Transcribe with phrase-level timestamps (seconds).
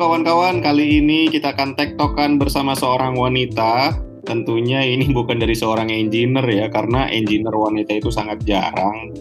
[0.00, 4.00] Kawan-kawan, kali ini kita akan tektokan bersama seorang wanita.
[4.24, 9.12] Tentunya ini bukan dari seorang engineer ya, karena engineer wanita itu sangat jarang.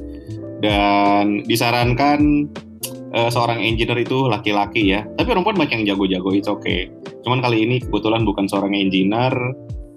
[0.63, 2.47] Dan disarankan
[3.11, 5.03] uh, seorang engineer itu laki-laki ya.
[5.19, 6.63] Tapi perempuan banyak yang jago-jago, itu oke.
[6.63, 6.87] Okay.
[7.27, 9.35] Cuman kali ini kebetulan bukan seorang engineer,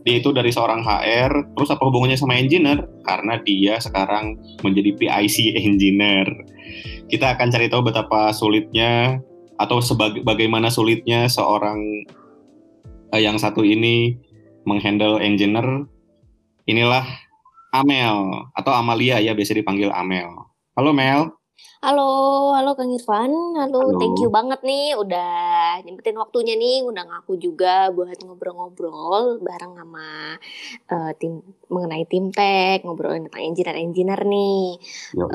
[0.03, 1.55] dia itu dari seorang HR.
[1.55, 2.91] Terus apa hubungannya sama engineer?
[3.07, 4.35] Karena dia sekarang
[4.67, 6.27] menjadi PIC engineer.
[7.07, 9.23] Kita akan cari tahu betapa sulitnya
[9.63, 11.79] atau sebagai bagaimana sulitnya seorang
[13.15, 14.19] uh, yang satu ini
[14.67, 15.87] menghandle engineer
[16.67, 17.07] inilah
[17.73, 20.29] Amel atau Amalia ya biasa dipanggil Amel.
[20.77, 21.33] Halo Mel.
[21.83, 23.59] Halo, halo Kang Irfan.
[23.59, 29.43] Halo, halo, thank you banget nih udah nyempetin waktunya nih, udah ngaku juga buat ngobrol-ngobrol
[29.43, 30.39] bareng sama
[30.95, 34.79] uh, tim mengenai tim tech, ngobrolin tentang engineer-engineer nih.
[35.19, 35.27] Uh,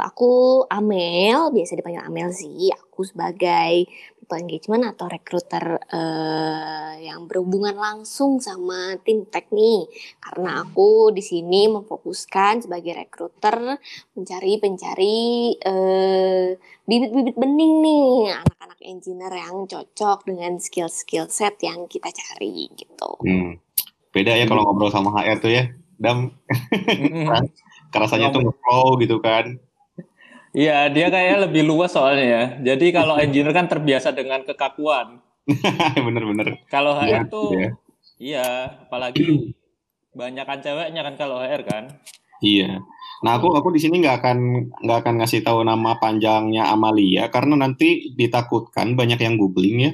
[0.00, 2.72] aku Amel, biasa dipanggil Amel sih.
[2.72, 3.84] Aku sebagai
[4.32, 9.84] people engagement atau recruiter uh, yang berhubungan langsung sama tim tech nih.
[10.24, 13.76] Karena aku di sini memfokuskan sebagai recruiter
[14.16, 16.56] mencari pencari uh,
[16.88, 23.10] bibit-bibit bening nih anak-anak engineer yang cocok dengan skill-skill set yang kita cari gitu.
[23.20, 23.60] Hmm.
[24.12, 25.64] Beda ya kalau ngobrol sama HR tuh ya,
[26.00, 26.36] dam.
[27.92, 29.60] Kerasanya tuh flow gitu kan.
[30.52, 32.44] Iya, dia kayaknya lebih luas soalnya ya.
[32.72, 35.20] Jadi kalau engineer kan terbiasa dengan kekakuan.
[36.06, 36.60] Bener-bener.
[36.68, 37.68] Kalau HR ya, tuh, ya.
[38.20, 38.48] iya,
[38.84, 39.56] apalagi
[40.12, 41.84] banyak kan ceweknya kan kalau HR kan.
[42.44, 42.84] Iya.
[43.22, 44.38] Nah aku aku di sini nggak akan
[44.82, 49.92] nggak akan ngasih tahu nama panjangnya Amalia karena nanti ditakutkan banyak yang googling ya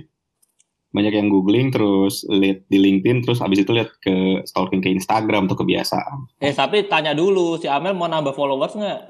[0.89, 5.45] banyak yang googling terus lihat di LinkedIn terus abis itu lihat ke stalking ke Instagram
[5.45, 6.41] tuh kebiasaan.
[6.41, 9.01] Eh tapi tanya dulu si Amel mau nambah followers nggak?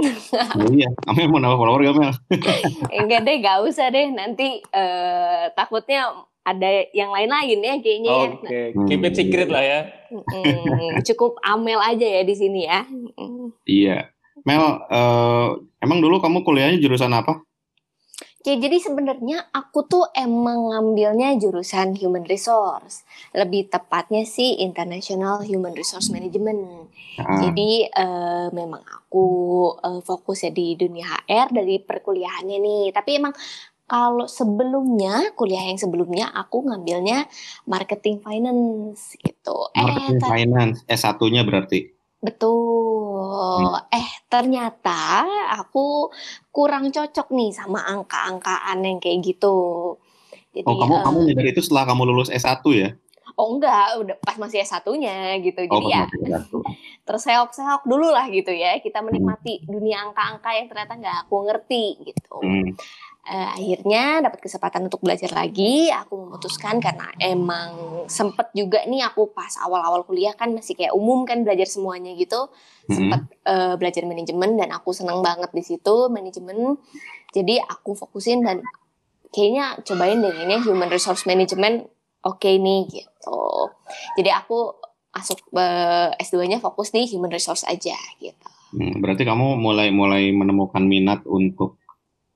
[0.58, 2.12] oh, iya, Amel mau nambah followers gak Amel?
[2.98, 4.10] Enggak deh, gak usah deh.
[4.10, 6.10] Nanti uh, takutnya
[6.42, 8.10] ada yang lain-lain ya kayaknya.
[8.10, 8.18] Ya.
[8.26, 8.64] Oke, okay.
[8.74, 8.86] ya.
[8.90, 9.80] keep it secret lah ya.
[11.14, 12.82] cukup Amel aja ya di sini ya.
[13.68, 14.10] iya,
[14.42, 17.44] Mel, uh, emang dulu kamu kuliahnya jurusan apa?
[18.38, 23.02] Oke, jadi sebenarnya aku tuh emang ngambilnya jurusan Human Resource.
[23.34, 26.86] Lebih tepatnya sih International Human Resource Management.
[27.18, 27.42] Ah.
[27.42, 29.26] Jadi uh, memang aku
[29.82, 32.84] uh, fokus ya di dunia HR dari perkuliahannya nih.
[32.94, 33.34] Tapi emang
[33.90, 37.26] kalau sebelumnya kuliah yang sebelumnya aku ngambilnya
[37.66, 39.66] marketing finance gitu.
[39.74, 41.97] Marketing eh, finance S1-nya berarti.
[42.18, 43.62] Betul.
[43.62, 43.94] Hmm.
[43.94, 45.22] Eh, ternyata
[45.54, 46.10] aku
[46.50, 49.94] kurang cocok nih sama angka-angkaan yang kayak gitu.
[50.50, 52.90] Jadi, oh, kamu uh, kamu nyadar itu setelah kamu lulus S1 ya?
[53.38, 55.62] Oh enggak, udah pas masih S1-nya gitu.
[55.70, 56.10] Oh, Jadi ya
[57.06, 58.82] terseok-seok dulu lah gitu ya.
[58.82, 59.70] Kita menikmati hmm.
[59.70, 62.34] dunia angka-angka yang ternyata nggak aku ngerti gitu.
[62.42, 62.74] Hmm
[63.28, 69.30] uh, akhirnya dapat kesempatan untuk belajar lagi aku memutuskan karena emang sempet juga nih aku
[69.36, 72.96] pas awal-awal kuliah kan masih kayak umum kan belajar semuanya gitu mm-hmm.
[72.96, 76.80] sempet uh, belajar manajemen dan aku seneng banget di situ manajemen
[77.36, 78.64] jadi aku fokusin dan
[79.28, 81.86] kayaknya cobain deh ini human resource management
[82.24, 83.40] oke okay nih gitu
[84.16, 88.48] jadi aku masuk uh, S2-nya fokus di human resource aja gitu.
[88.76, 91.80] Hmm, berarti kamu mulai mulai menemukan minat untuk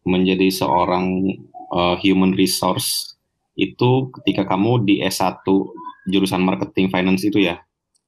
[0.02, 1.36] menjadi seorang
[1.72, 3.16] uh, human resource
[3.54, 5.44] itu ketika kamu di S1
[6.08, 7.60] jurusan marketing finance itu ya?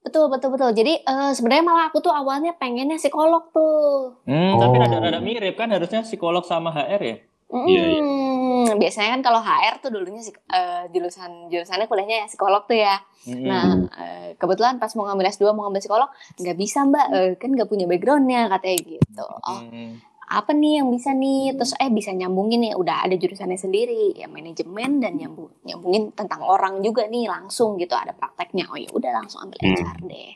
[0.05, 0.69] Betul, betul, betul.
[0.77, 4.21] Jadi uh, sebenarnya malah aku tuh awalnya pengennya psikolog tuh.
[4.29, 4.61] Hmm, oh.
[4.61, 7.17] tapi rada-rada mirip kan harusnya psikolog sama HR ya?
[7.45, 8.73] Hmm, iya, iya.
[8.73, 10.17] biasanya kan kalau HR tuh dulunya
[10.49, 13.01] uh, jurusan jurusannya kuliahnya ya psikolog tuh ya.
[13.25, 13.45] Hmm.
[13.45, 16.09] Nah, uh, kebetulan pas mau ngambil S2 mau ngambil psikolog
[16.41, 19.25] nggak bisa mbak, uh, kan nggak punya backgroundnya katanya gitu.
[19.25, 21.53] Oh, hmm apa nih yang bisa nih?
[21.53, 26.41] Terus eh bisa nyambungin nih udah ada jurusannya sendiri ya manajemen dan nyambung nyambungin tentang
[26.41, 28.65] orang juga nih langsung gitu ada prakteknya.
[28.69, 29.75] Oh ya udah langsung ambil hmm.
[29.77, 30.31] HR deh.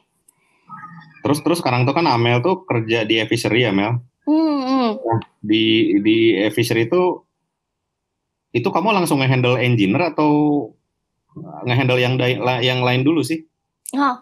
[1.25, 3.99] Terus terus sekarang tuh kan Amel tuh kerja di Fishery ya Mel?
[4.29, 4.89] Hmm, hmm.
[5.01, 6.17] Nah, di di
[6.53, 7.25] Fishery itu
[8.53, 10.31] itu kamu langsung ngehandle engineer atau
[11.65, 12.15] ngehandle yang
[12.61, 13.45] yang lain dulu sih?
[13.97, 14.21] Oh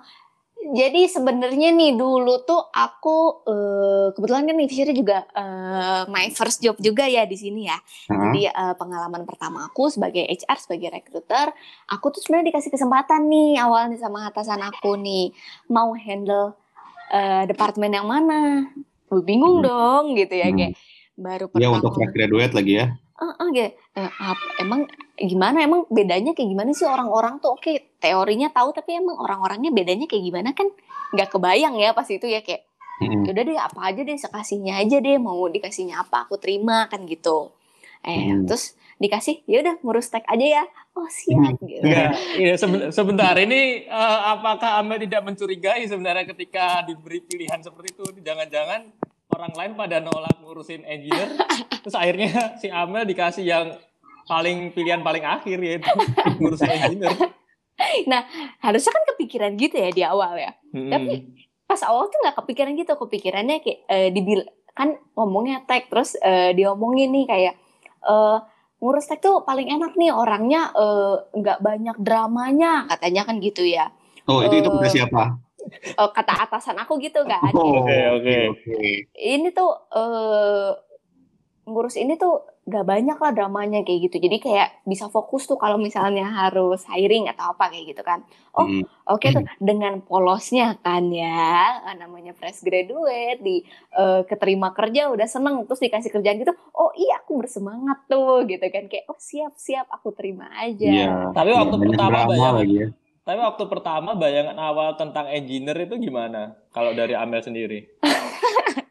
[0.74, 6.60] jadi sebenarnya nih dulu tuh aku uh, kebetulan kan nih Fisher juga uh, my first
[6.60, 7.78] job juga ya di sini ya.
[7.78, 8.18] Uh-huh.
[8.28, 11.52] Jadi uh, pengalaman pertama aku sebagai HR sebagai recruiter,
[11.88, 15.32] aku tuh sebenarnya dikasih kesempatan nih awalnya sama atasan aku nih
[15.72, 16.56] mau handle
[17.12, 18.72] uh, departemen yang mana.
[19.08, 19.66] Bingung hmm.
[19.66, 20.58] dong gitu ya hmm.
[20.58, 20.74] kayak
[21.16, 21.64] baru pertama.
[21.64, 22.88] Ya untuk graduate lagi ya
[23.18, 23.72] uh, uh, gitu.
[23.98, 24.86] Uh, emang
[25.18, 25.66] gimana?
[25.66, 27.58] Emang bedanya kayak gimana sih orang-orang tuh?
[27.58, 30.50] Oke okay, teorinya tahu tapi emang orang-orangnya bedanya kayak gimana?
[30.54, 30.70] Kan
[31.18, 32.68] nggak kebayang ya pas itu ya kayak
[33.02, 33.26] hmm.
[33.26, 37.52] udah deh apa aja deh sekasihnya aja deh mau dikasihnya apa aku terima kan gitu.
[38.06, 38.46] Eh Hmm.
[38.46, 40.64] terus dikasih ya udah ngurus tag aja ya.
[40.98, 41.86] Oh siap gitu.
[41.86, 43.38] Enggak, iya, seben- sebentar.
[43.38, 48.06] Ini eh, apakah Amel tidak mencurigai sebenarnya ketika diberi pilihan seperti itu?
[48.26, 48.82] Jangan-jangan
[49.30, 51.30] orang lain pada nolak ngurusin engineer,
[51.86, 53.78] terus akhirnya si Amel dikasih yang
[54.28, 55.88] paling pilihan paling akhir yaitu
[56.38, 57.16] ngurusin engineer.
[58.60, 60.92] harusnya kan kepikiran gitu ya di awal ya Hmm.
[60.92, 61.24] Tapi-
[61.64, 66.52] pas awal tuh nggak kepikiran gitu kepikirannya kayak eh, dibil kan ngomongnya tag terus eh,
[66.52, 67.54] diomongin nih kayak
[68.02, 68.38] eh,
[68.78, 70.72] ngurus tag tuh paling enak nih orangnya
[71.34, 73.92] nggak banyak dramanya katanya kan gitu ya
[74.26, 75.24] Oh, itu itu kata siapa?
[75.94, 78.36] Eh, kata atasan aku gitu kan Oh, Oke, oke.
[78.54, 78.80] oke.
[79.14, 80.72] ini tuh eh
[81.64, 85.80] ngurus ini tuh gak banyak lah dramanya kayak gitu jadi kayak bisa fokus tuh kalau
[85.80, 88.22] misalnya harus hiring atau apa kayak gitu kan
[88.58, 88.82] Oh, Hmm.
[89.06, 93.62] Oke tuh dengan polosnya kan ya eh, namanya fresh graduate di
[93.94, 98.66] eh, keterima kerja udah seneng terus dikasih kerjaan gitu oh iya aku bersemangat tuh gitu
[98.68, 101.32] kan kayak oh siap siap aku terima aja Iya.
[101.38, 102.20] Tapi waktu Banyak pertama
[102.58, 102.88] lagi ya.
[103.22, 106.56] Tapi waktu pertama bayangan awal tentang engineer itu gimana?
[106.72, 107.86] Kalau dari Amel sendiri?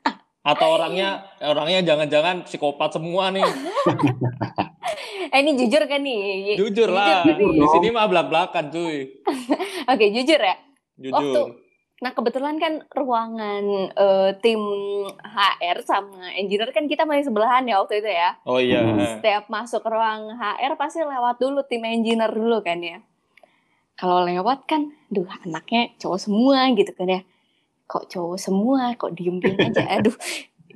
[0.47, 1.09] Atau orangnya
[1.43, 3.43] orangnya jangan-jangan psikopat semua nih?
[5.35, 7.27] eh ini jujur kan nih Jujur lah.
[7.27, 7.69] Jujur Di nih.
[7.69, 9.11] sini mah belak-belakan cuy.
[9.91, 10.57] oke jujur ya
[10.97, 11.13] Jujur.
[11.13, 11.65] Waktu-
[11.97, 14.61] nah kebetulan kan ruangan eh, tim
[15.19, 18.85] HR sama engineer kan kita masih sebelahan ya waktu itu ya Oh iya.
[18.85, 19.01] Hmm.
[19.17, 23.01] setiap masuk ke ruang HR pasti lewat dulu tim engineer dulu kan ya.
[23.97, 27.21] Kalau lewat kan, duh anaknya cowok semua gitu kan ya.
[27.87, 30.15] Kok cowok semua, kok diem-diem aja, aduh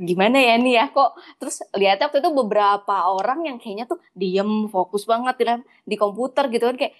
[0.00, 1.12] gimana ya nih ya kok?
[1.36, 5.44] Terus lihat waktu itu beberapa orang yang kayaknya tuh diem fokus banget di,
[5.84, 6.94] di komputer gitu kan kayak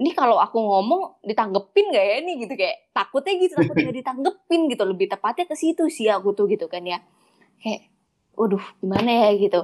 [0.00, 4.60] ini kalau aku ngomong ditanggepin gak ya nih gitu kayak takutnya gitu takut gak ditanggepin
[4.72, 4.82] gitu.
[4.88, 7.04] Lebih tepatnya ke situ sih aku tuh gitu kan ya.
[7.60, 7.92] Kayak
[8.32, 9.30] waduh gimana ya?
[9.36, 9.60] Gitu.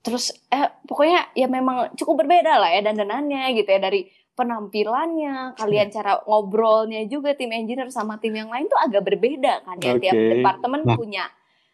[0.00, 5.88] Terus eh pokoknya ya memang cukup berbeda lah ya dandanannya gitu ya dari penampilannya kalian
[5.88, 10.14] cara ngobrolnya juga tim engineer sama tim yang lain tuh agak berbeda kan ya tiap
[10.14, 10.28] Oke.
[10.32, 10.96] departemen Nah.
[10.96, 11.24] punya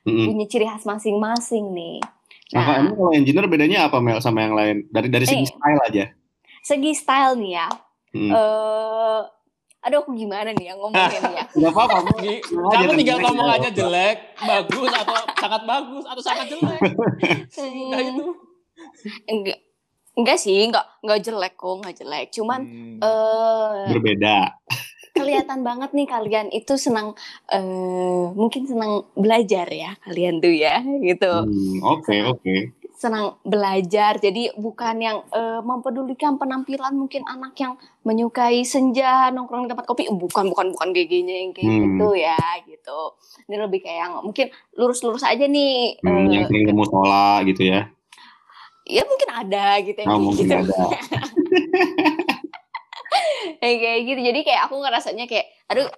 [0.02, 0.26] Mm-mm.
[0.26, 1.98] punya ciri khas masing-masing nih
[2.48, 4.88] Nah, nah emang kalau engineer bedanya apa Mel sama yang lain?
[4.88, 5.48] Dari dari segi Eh.
[5.48, 6.04] style aja.
[6.58, 7.68] segi style nih ya
[8.08, 8.32] Hmm.
[8.32, 9.20] eh
[9.78, 11.96] aduh aku gimana nih yang ngomongnya nih ya Gak apa-apa.
[12.72, 16.80] Kamu tinggal ngomong aja jelek, bagus atau sangat bagus atau sangat jelek.
[17.84, 18.24] Udah itu.
[19.26, 19.58] enggak
[20.18, 22.98] enggak sih enggak enggak jelek kok enggak jelek cuman Hmm.
[22.98, 24.36] eh Berbeda.
[25.10, 27.14] kelihatan banget nih kalian itu senang
[27.48, 27.62] eh
[28.32, 32.56] mungkin senang belajar ya kalian tuh ya gitu Hmm, Oke, oke.
[32.92, 39.70] senang belajar jadi bukan yang eh, mempedulikan penampilan mungkin anak yang menyukai senja nongkrong di
[39.70, 41.82] tempat kopi bukan bukan bukan GG-nya yang kayak Hmm.
[41.88, 43.00] gitu ya gitu
[43.44, 47.62] ini lebih kayak yang mungkin lurus-lurus aja nih Hmm, eh, yang sering ke musola gitu
[47.64, 47.86] ya.
[48.88, 50.48] Ya mungkin ada gitu yang Oh, gitu.
[50.48, 50.80] ada.
[53.58, 54.20] Kayak gitu.
[54.20, 55.88] Jadi kayak aku ngerasanya kayak aduh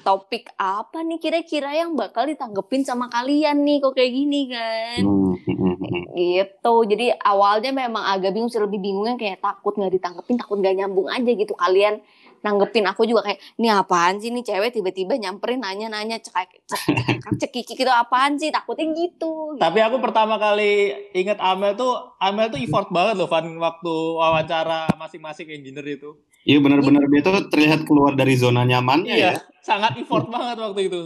[0.00, 3.78] topik apa nih kira-kira yang bakal ditanggepin sama kalian nih?
[3.84, 5.00] Kok kayak gini kan?
[5.04, 6.02] Hmm, hmm, hmm, hmm.
[6.16, 6.74] gitu.
[6.88, 11.08] Jadi awalnya memang agak bingung sih lebih bingungnya kayak takut nggak ditanggepin takut nggak nyambung
[11.10, 11.52] aja gitu.
[11.54, 12.00] Kalian
[12.40, 17.74] nanggepin aku juga kayak ini apaan sih nih cewek tiba-tiba nyamperin nanya-nanya cekak cekak cekiki
[17.76, 18.48] gitu apaan sih?
[18.48, 19.60] Takutnya gitu.
[19.60, 24.88] Tapi aku pertama kali inget Amel tuh, Amel tuh effort banget loh Van waktu wawancara
[24.96, 26.16] masing-masing engineer itu.
[26.48, 27.04] Iya benar-benar.
[27.12, 29.36] Dia tuh terlihat keluar dari zona nyamannya ya.
[29.60, 30.98] Sangat effort banget waktu itu.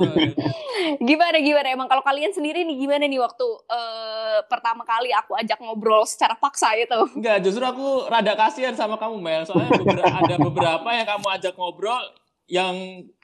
[1.02, 5.58] gimana gimana emang kalau kalian sendiri nih gimana nih waktu eh, pertama kali aku ajak
[5.58, 9.42] ngobrol secara paksa gitu Enggak, justru aku rada kasihan sama kamu Mel.
[9.42, 12.02] Soalnya beber- ada beberapa yang kamu ajak ngobrol
[12.46, 12.74] yang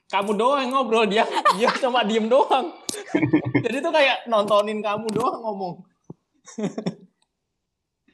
[0.07, 1.23] kamu doang yang ngobrol dia
[1.55, 2.75] dia cuma diem doang.
[3.55, 5.75] Jadi tuh kayak nontonin kamu doang ngomong.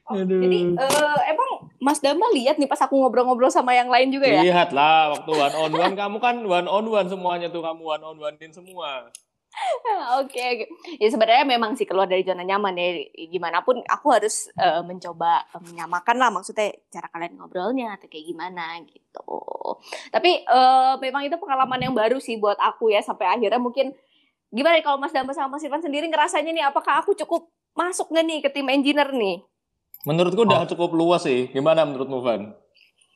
[0.08, 0.40] Aduh.
[0.40, 4.42] Jadi eh, emang Mas Damba lihat nih pas aku ngobrol-ngobrol sama yang lain juga ya?
[4.42, 8.04] Lihat lah waktu one on one kamu kan one on one semuanya tuh kamu one
[8.04, 9.10] on onein semua.
[10.22, 10.70] Oke, oke.
[11.02, 13.02] Ya sebenarnya memang sih keluar dari zona nyaman ya.
[13.26, 18.26] Gimana pun aku harus eh, mencoba eh, menyamakan lah maksudnya cara kalian ngobrolnya atau kayak
[18.28, 19.34] gimana gitu.
[20.14, 23.98] Tapi eh, memang itu pengalaman yang baru sih buat aku ya sampai akhirnya mungkin
[24.54, 28.14] gimana ya kalau Mas Damba sama Mas Irfan sendiri ngerasanya nih apakah aku cukup masuk
[28.14, 29.42] nggak nih ke tim engineer nih?
[30.06, 31.50] Menurutku udah cukup luas sih.
[31.50, 32.54] Gimana menurutmu Van?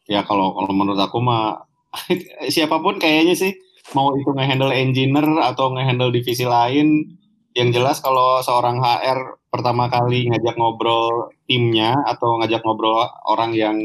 [0.09, 1.67] Ya kalau kalau menurut aku mah
[2.53, 3.53] siapa pun kayaknya sih
[3.93, 7.17] mau itu ngehandle engineer atau ngehandle divisi lain
[7.51, 13.75] yang jelas kalau seorang HR pertama kali ngajak ngobrol timnya atau ngajak ngobrol orang yang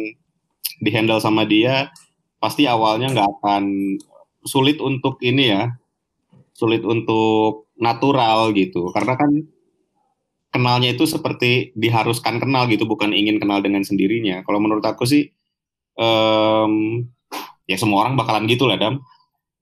[0.78, 1.90] dihandle sama dia
[2.38, 3.64] pasti awalnya nggak akan
[4.46, 5.74] sulit untuk ini ya
[6.54, 9.30] sulit untuk natural gitu karena kan
[10.56, 14.40] kenalnya itu seperti diharuskan kenal gitu, bukan ingin kenal dengan sendirinya.
[14.48, 15.28] Kalau menurut aku sih,
[16.00, 17.04] um,
[17.68, 19.04] ya semua orang bakalan gitu lah, Dam.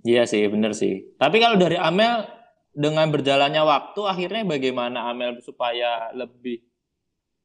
[0.07, 1.19] Iya sih, bener sih.
[1.19, 2.31] Tapi kalau dari Amel,
[2.71, 6.63] dengan berjalannya waktu, akhirnya bagaimana Amel supaya lebih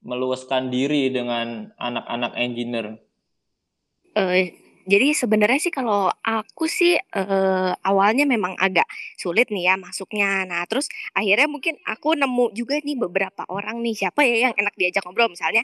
[0.05, 3.01] meluaskan diri dengan anak-anak engineer?
[4.13, 4.53] Uh,
[4.89, 8.89] jadi sebenarnya sih kalau aku sih uh, awalnya memang agak
[9.21, 10.49] sulit nih ya masuknya.
[10.49, 13.93] Nah terus akhirnya mungkin aku nemu juga nih beberapa orang nih.
[13.93, 15.29] Siapa ya yang enak diajak ngobrol?
[15.29, 15.61] Misalnya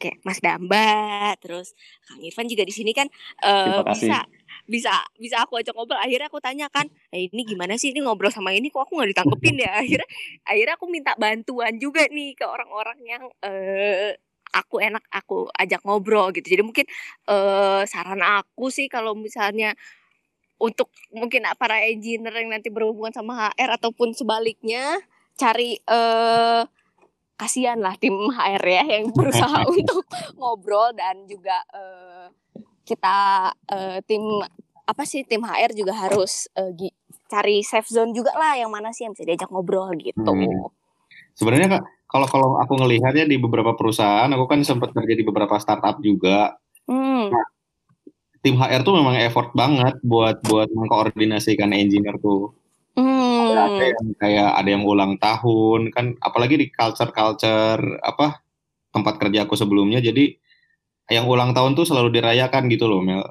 [0.00, 1.76] kayak Mas Damba, terus
[2.08, 3.06] Kang Irfan juga di sini kan
[3.44, 4.26] uh, bisa
[4.66, 6.00] bisa bisa aku ajak ngobrol.
[6.00, 7.92] Akhirnya aku tanya kan eh, ini gimana sih?
[7.92, 9.70] Ini ngobrol sama ini kok aku nggak ditangkepin ya?
[9.84, 10.08] Akhirnya
[10.48, 14.16] akhirnya aku minta bantuan juga nih ke orang-orang yang uh,
[14.52, 16.84] aku enak aku ajak ngobrol gitu jadi mungkin
[17.26, 19.72] uh, saran aku sih kalau misalnya
[20.62, 25.02] untuk mungkin para engineer yang nanti berhubungan sama HR ataupun sebaliknya
[25.34, 26.62] cari uh,
[27.34, 30.06] kasihan lah tim HR ya yang berusaha untuk
[30.38, 32.30] ngobrol dan juga uh,
[32.86, 34.22] kita uh, tim
[34.86, 36.70] apa sih tim HR juga harus uh,
[37.26, 40.22] cari safe zone juga lah yang mana sih yang bisa diajak ngobrol gitu.
[40.22, 40.70] Hmm.
[41.34, 45.56] Sebenarnya kak kalau kalau aku ngelihatnya di beberapa perusahaan, aku kan sempat kerja di beberapa
[45.56, 46.60] startup juga.
[46.84, 47.32] Hmm.
[47.32, 47.46] Nah,
[48.44, 52.52] tim HR tuh memang effort banget buat buat mengkoordinasikan engineer tuh.
[53.00, 53.56] Hmm.
[53.56, 58.44] Ada yang kayak ada yang ulang tahun kan, apalagi di culture culture apa
[58.92, 60.04] tempat kerja aku sebelumnya.
[60.04, 60.36] Jadi
[61.08, 63.24] yang ulang tahun tuh selalu dirayakan gitu loh, Mel.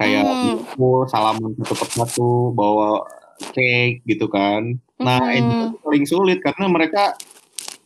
[0.00, 1.12] Kayak hmm.
[1.12, 3.04] salaman satu persatu, bawa
[3.52, 4.80] cake gitu kan.
[4.96, 5.36] Nah, hmm.
[5.36, 7.12] engineer paling sulit karena mereka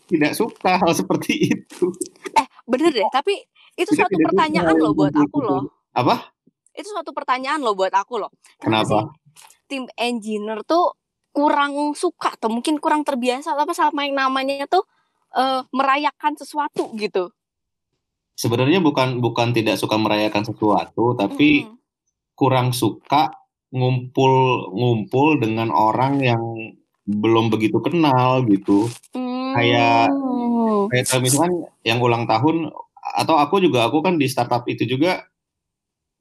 [0.09, 1.93] tidak suka hal seperti itu.
[2.35, 3.37] Eh, bener deh, tapi
[3.77, 5.63] itu tidak, suatu tidak pertanyaan loh buat aku loh.
[5.93, 6.33] Apa?
[6.73, 8.33] Itu suatu pertanyaan loh buat aku loh.
[8.59, 9.13] Kenapa?
[9.69, 10.97] tim engineer tuh
[11.31, 14.83] kurang suka atau mungkin kurang terbiasa apa sama yang namanya tuh
[15.37, 17.31] uh, merayakan sesuatu gitu.
[18.35, 21.77] Sebenarnya bukan bukan tidak suka merayakan sesuatu, tapi hmm.
[22.33, 23.31] kurang suka
[23.69, 26.43] ngumpul-ngumpul dengan orang yang
[27.05, 28.89] belum begitu kenal gitu.
[29.13, 30.91] Hmm kayak oh.
[30.93, 32.69] kayak misalkan yang ulang tahun
[33.17, 35.25] atau aku juga aku kan di startup itu juga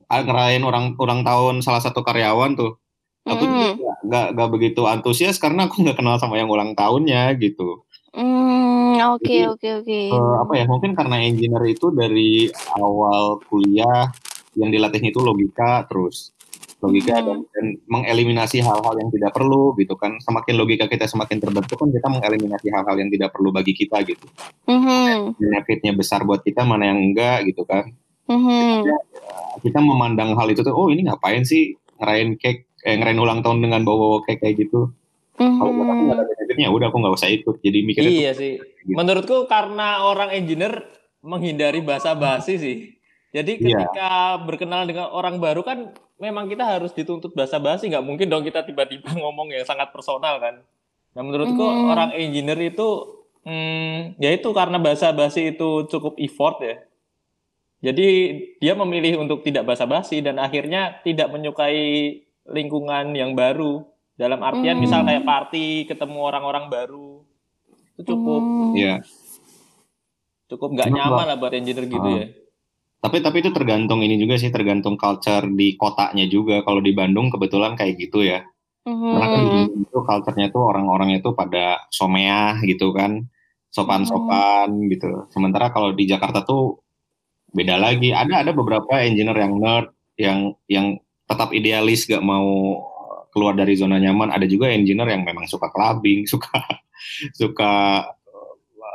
[0.07, 2.79] ngerayain orang ulang tahun salah satu karyawan tuh
[3.27, 3.71] aku mm.
[4.07, 7.83] nggak nggak begitu antusias karena aku nggak kenal sama yang ulang tahunnya gitu
[8.15, 12.47] hmm, oke oke oke eh, apa ya mungkin karena engineer itu dari
[12.79, 14.07] awal kuliah
[14.55, 16.31] yang dilatihnya itu logika terus
[16.77, 17.25] logika hmm.
[17.25, 21.89] dan, dan mengeliminasi hal-hal yang tidak perlu gitu kan semakin logika kita semakin terbentuk kan
[21.89, 24.25] kita mengeliminasi hal-hal yang tidak perlu bagi kita gitu
[24.69, 25.41] hmm.
[25.41, 27.89] benefitnya besar buat kita mana yang enggak gitu kan
[28.29, 28.85] hmm.
[28.85, 28.97] kita,
[29.65, 33.57] kita memandang hal itu tuh oh ini ngapain sih ngerayain cake eh, ngerayain ulang tahun
[33.65, 34.93] dengan bawa-bawa cake kayak gitu
[35.41, 35.57] hmm.
[35.57, 38.53] kalau buat aku ada benefitnya udah aku nggak usah ikut jadi mikirnya iya tuh, sih
[38.85, 38.93] gitu.
[38.93, 40.85] menurutku karena orang engineer
[41.25, 42.77] menghindari bahasa basi sih
[43.33, 43.61] jadi iya.
[43.65, 44.45] ketika yeah.
[44.45, 48.65] berkenal dengan orang baru kan memang kita harus dituntut bahasa basi nggak mungkin dong kita
[48.65, 50.61] tiba-tiba ngomong yang sangat personal kan
[51.13, 51.89] nah menurutku hmm.
[51.89, 52.87] orang engineer itu
[53.45, 56.75] hmm, ya itu karena bahasa basi itu cukup effort ya
[57.77, 58.07] jadi
[58.57, 63.85] dia memilih untuk tidak bahasa basi dan akhirnya tidak menyukai lingkungan yang baru
[64.17, 64.83] dalam artian hmm.
[64.83, 67.21] misal kayak party ketemu orang-orang baru
[67.97, 68.73] itu cukup hmm.
[68.77, 68.95] ya
[70.47, 72.17] cukup nggak nyaman lah buat engineer gitu uh.
[72.17, 72.25] ya
[72.97, 76.65] tapi tapi itu tergantung ini juga sih tergantung culture di kotanya juga.
[76.65, 78.41] Kalau di Bandung kebetulan kayak gitu ya.
[78.89, 79.11] Mm-hmm.
[79.13, 83.29] Karena kan di itu culture-nya tuh orang-orangnya tuh pada someah gitu kan,
[83.69, 84.91] sopan-sopan mm-hmm.
[84.97, 85.09] gitu.
[85.29, 86.81] Sementara kalau di Jakarta tuh
[87.53, 88.17] beda lagi.
[88.17, 89.87] Ada ada beberapa engineer yang nerd,
[90.17, 90.87] yang yang
[91.29, 92.81] tetap idealis gak mau
[93.29, 94.33] keluar dari zona nyaman.
[94.33, 96.65] Ada juga engineer yang memang suka clubbing, suka
[97.37, 97.73] suka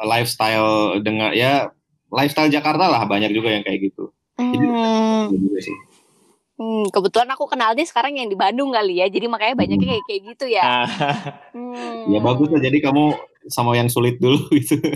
[0.03, 1.71] lifestyle dengan ya
[2.13, 4.13] lifestyle Jakarta lah banyak juga yang kayak gitu.
[4.37, 5.33] Jadi hmm.
[5.33, 5.77] juga sih.
[6.61, 9.93] Hmm, kebetulan aku kenal dia sekarang yang di Bandung kali ya, jadi makanya banyaknya hmm.
[9.97, 10.63] kayak kayak gitu ya.
[10.63, 10.87] Ah.
[11.57, 12.13] hmm.
[12.13, 13.17] Ya bagus lah, jadi kamu
[13.51, 14.79] sama yang sulit dulu gitu.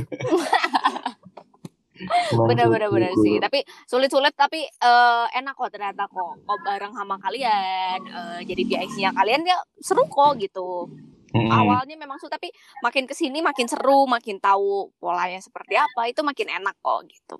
[2.37, 7.99] Bener-bener bener sih, tapi sulit-sulit tapi uh, enak kok ternyata kok, kok bareng sama kalian,
[8.13, 10.93] uh, jadi biasanya kalian ya seru kok gitu.
[11.37, 11.53] Hmm.
[11.53, 12.49] Awalnya memang sulit tapi
[12.81, 17.37] makin ke sini makin seru, makin tahu polanya seperti apa, itu makin enak kok gitu.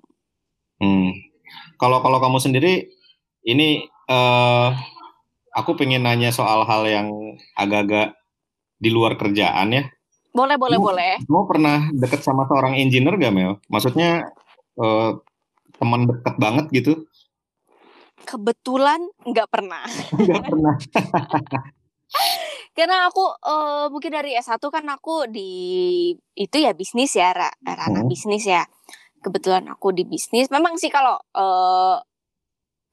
[0.77, 1.17] Hmm.
[1.81, 2.85] Kalau kalau kamu sendiri
[3.47, 4.75] ini uh,
[5.55, 7.07] aku pengen nanya soal hal yang
[7.57, 8.13] agak-agak
[8.77, 9.83] di luar kerjaan ya.
[10.37, 11.13] Boleh, boleh, kamu, boleh.
[11.25, 13.57] Kamu pernah deket sama seorang engineer gak, Mel?
[13.73, 14.29] Maksudnya
[14.77, 15.17] uh,
[15.81, 16.93] teman deket banget gitu?
[18.21, 19.81] Kebetulan nggak pernah.
[20.13, 20.75] Nggak pernah.
[22.77, 25.49] karena aku uh, mungkin dari S1 kan aku di
[26.37, 28.05] itu ya bisnis ya ranah hmm.
[28.05, 28.69] bisnis ya
[29.25, 31.97] kebetulan aku di bisnis memang sih kalau uh,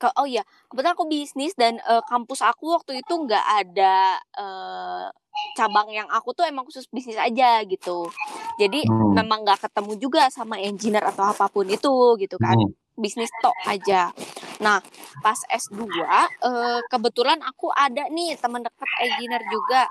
[0.00, 0.40] ke oh ya
[0.72, 5.06] kebetulan aku bisnis dan uh, kampus aku waktu itu nggak ada uh,
[5.52, 8.08] cabang yang aku tuh emang khusus bisnis aja gitu
[8.56, 9.20] jadi hmm.
[9.20, 12.72] memang nggak ketemu juga sama engineer atau apa pun itu gitu kan hmm.
[12.94, 14.14] Bisnis tok aja
[14.62, 14.78] Nah,
[15.22, 19.82] pas S2 eh, kebetulan aku ada nih teman dekat engineer juga.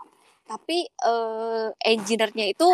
[0.48, 2.68] Tapi eh, engineer-nya itu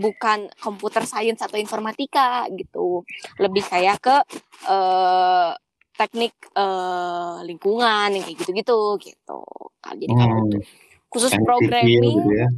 [0.00, 3.02] bukan komputer science atau informatika gitu.
[3.40, 4.16] Lebih kayak ke
[4.68, 5.50] eh,
[5.94, 9.42] teknik eh, lingkungan yang kayak gitu-gitu gitu.
[9.84, 10.58] Jadi hmm.
[11.10, 12.48] khusus programming gitu ya.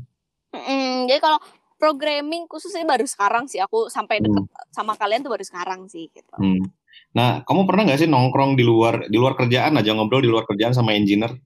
[0.56, 1.36] Mm, jadi kalau
[1.76, 4.72] programming khususnya baru sekarang sih aku sampai deket hmm.
[4.72, 6.34] sama kalian tuh baru sekarang sih gitu.
[6.36, 6.64] Hmm.
[7.12, 10.44] Nah, kamu pernah nggak sih nongkrong di luar di luar kerjaan aja ngobrol di luar
[10.48, 11.36] kerjaan sama engineer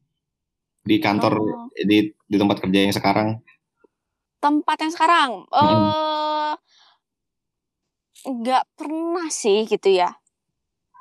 [0.87, 1.69] di kantor oh.
[1.75, 3.29] di di tempat kerja yang sekarang?
[4.41, 5.53] Tempat yang sekarang, hmm.
[5.53, 6.55] uh,
[8.25, 10.17] nggak pernah sih gitu ya.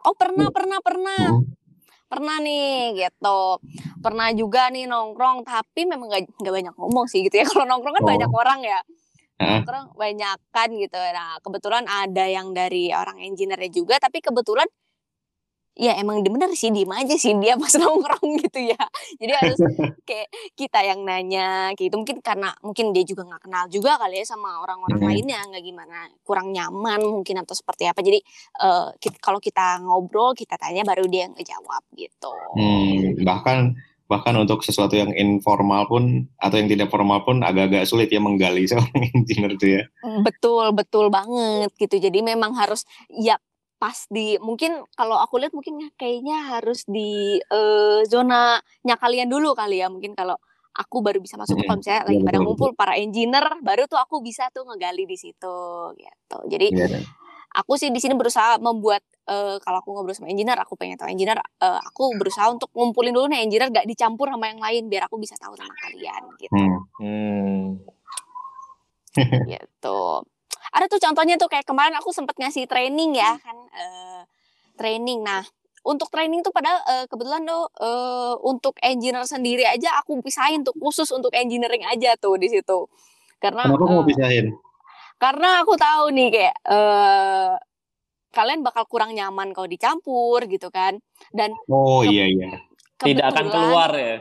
[0.03, 0.55] Oh pernah, hmm.
[0.55, 1.23] pernah, pernah.
[1.39, 1.47] Hmm.
[2.09, 3.61] Pernah nih gitu.
[4.01, 7.45] Pernah juga nih nongkrong, tapi memang nggak banyak ngomong sih gitu ya.
[7.49, 8.09] Kalau nongkrong kan oh.
[8.11, 8.79] banyak orang ya
[9.39, 10.99] orang banyak kan gitu.
[10.99, 14.67] Nah, kebetulan ada yang dari orang engineer juga, tapi kebetulan
[15.79, 18.83] ya emang bener sih diem aja sih dia pas nongkrong gitu ya.
[19.15, 19.59] Jadi harus
[20.07, 20.27] kayak
[20.59, 21.95] kita yang nanya gitu.
[21.95, 26.11] Mungkin karena mungkin dia juga nggak kenal juga kali ya sama orang-orang lainnya nggak gimana
[26.27, 28.03] kurang nyaman mungkin atau seperti apa.
[28.03, 28.19] Jadi
[28.59, 28.91] uh,
[29.23, 32.31] kalau kita ngobrol kita tanya baru dia ngejawab gitu.
[32.59, 33.79] Hmm, bahkan
[34.09, 38.65] bahkan untuk sesuatu yang informal pun atau yang tidak formal pun agak-agak sulit ya menggali
[38.69, 39.83] seorang engineer itu ya.
[40.25, 42.01] Betul, betul banget gitu.
[42.01, 43.37] Jadi memang harus ya
[43.79, 49.85] pas di mungkin kalau aku lihat mungkin kayaknya harus di uh, zonanya kalian dulu kali
[49.85, 49.93] ya.
[49.93, 50.35] Mungkin kalau
[50.73, 54.25] aku baru bisa masuk hmm, kalau misalnya lagi pada ngumpul para engineer baru tuh aku
[54.25, 55.57] bisa tuh ngegali di situ
[55.93, 56.37] gitu.
[56.49, 56.97] Jadi ya,
[57.53, 61.13] aku sih di sini berusaha membuat uh, kalau aku ngobrol sama engineer aku pengen tahu
[61.13, 65.05] engineer uh, aku berusaha untuk ngumpulin dulu nih engineer gak dicampur sama yang lain biar
[65.05, 66.53] aku bisa tahu sama kalian gitu.
[66.57, 66.77] Hmm.
[66.97, 67.61] Hmm.
[69.45, 70.01] gitu.
[70.69, 74.21] Ada tuh contohnya tuh kayak kemarin aku sempat ngasih training ya kan uh,
[74.75, 75.21] training.
[75.21, 75.45] Nah
[75.85, 80.75] untuk training tuh padahal uh, kebetulan tuh uh, untuk engineer sendiri aja aku pisahin tuh
[80.75, 82.89] khusus untuk engineering aja tuh di situ.
[83.39, 84.57] Karena kenapa uh, mau pisahin?
[85.19, 87.59] karena aku tahu nih kayak uh,
[88.29, 91.01] kalian bakal kurang nyaman kalau dicampur gitu kan.
[91.33, 92.61] Dan oh iya iya.
[92.99, 94.17] Tidak akan keluar ya?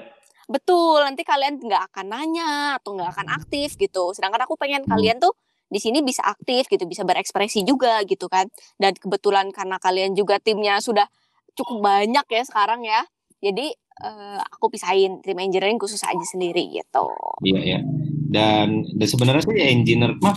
[0.48, 4.16] Betul nanti kalian nggak akan nanya atau nggak akan aktif gitu.
[4.16, 4.90] Sedangkan aku pengen hmm.
[4.90, 5.36] kalian tuh
[5.68, 6.88] di sini bisa aktif gitu.
[6.88, 8.48] Bisa berekspresi juga gitu kan.
[8.80, 11.04] Dan kebetulan karena kalian juga timnya sudah
[11.52, 13.04] cukup banyak ya sekarang ya.
[13.38, 13.70] Jadi
[14.02, 17.06] uh, aku pisahin tim engineering khusus aja sendiri gitu.
[17.44, 17.80] Iya iya.
[18.28, 20.36] Dan, dan sebenarnya sih engineer mah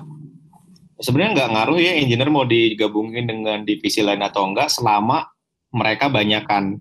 [1.01, 5.27] sebenarnya nggak ngaruh ya engineer mau digabungin dengan divisi lain atau enggak selama
[5.73, 6.77] mereka banyakkan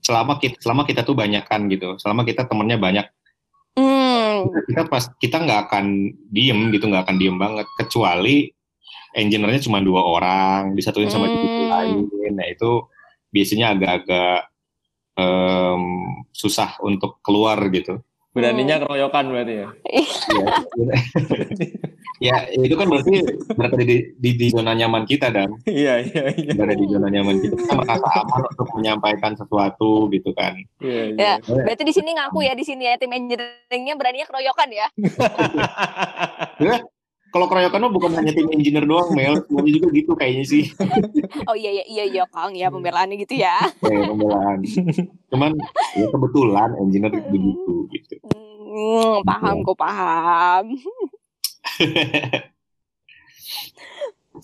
[0.00, 1.94] selama kita selama kita tuh banyakkan gitu.
[2.00, 3.06] Selama kita temennya banyak.
[3.78, 4.50] Mm.
[4.66, 7.66] kita pas kita nggak akan diem gitu nggak akan diem banget.
[7.76, 8.48] Kecuali
[9.14, 11.32] engineer-nya cuma dua orang disatuin sama mm.
[11.36, 11.96] divisi lain.
[12.34, 12.70] Nah itu
[13.30, 14.40] biasanya agak-agak
[15.14, 15.82] um,
[16.34, 18.82] susah untuk keluar gitu Beraninya hmm.
[18.86, 19.68] keroyokan berarti ya?
[22.30, 23.14] ya, itu kan berarti
[23.58, 25.50] berada di, di, di zona nyaman kita dan.
[25.66, 26.52] Iya iya iya.
[26.54, 30.54] Berada di zona nyaman kita, kita merasa aman untuk menyampaikan sesuatu gitu kan.
[30.78, 31.32] Iya, iya.
[31.42, 34.86] Ya, berarti di sini ngaku ya di sini ya tim engineeringnya beraninya keroyokan ya?
[36.62, 36.76] ya
[37.30, 39.38] kalau keroyokan mah bukan hanya tim engineer doang, Mel.
[39.46, 40.64] Semuanya juga gitu kayaknya sih.
[41.48, 43.62] oh iya iya iya iya Kang ya pembelaannya gitu ya.
[43.86, 44.66] ya pembelaan.
[45.30, 45.54] Cuman
[45.94, 48.14] ya kebetulan engineer begitu gitu.
[48.26, 49.66] Hmm, paham ya.
[49.66, 50.64] kok paham.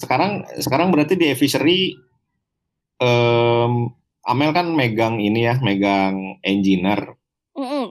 [0.03, 1.97] sekarang sekarang berarti di Evisery
[3.01, 3.89] um,
[4.27, 7.15] Amel kan megang ini ya, megang engineer.
[7.55, 7.85] Mm -mm.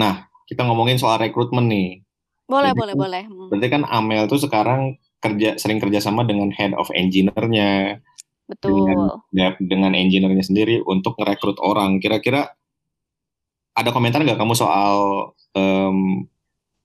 [0.00, 2.00] Nah, kita ngomongin soal rekrutmen nih.
[2.48, 3.22] Boleh, boleh, kan, boleh.
[3.28, 3.48] Hmm.
[3.52, 8.00] Berarti kan Amel tuh sekarang kerja sering kerja sama dengan head of engineer-nya.
[8.48, 8.88] Betul.
[8.88, 9.20] Dengan,
[9.60, 12.00] dengan engineer-nya sendiri untuk merekrut orang.
[12.00, 12.48] Kira-kira
[13.76, 14.96] ada komentar nggak kamu soal
[15.52, 16.24] um,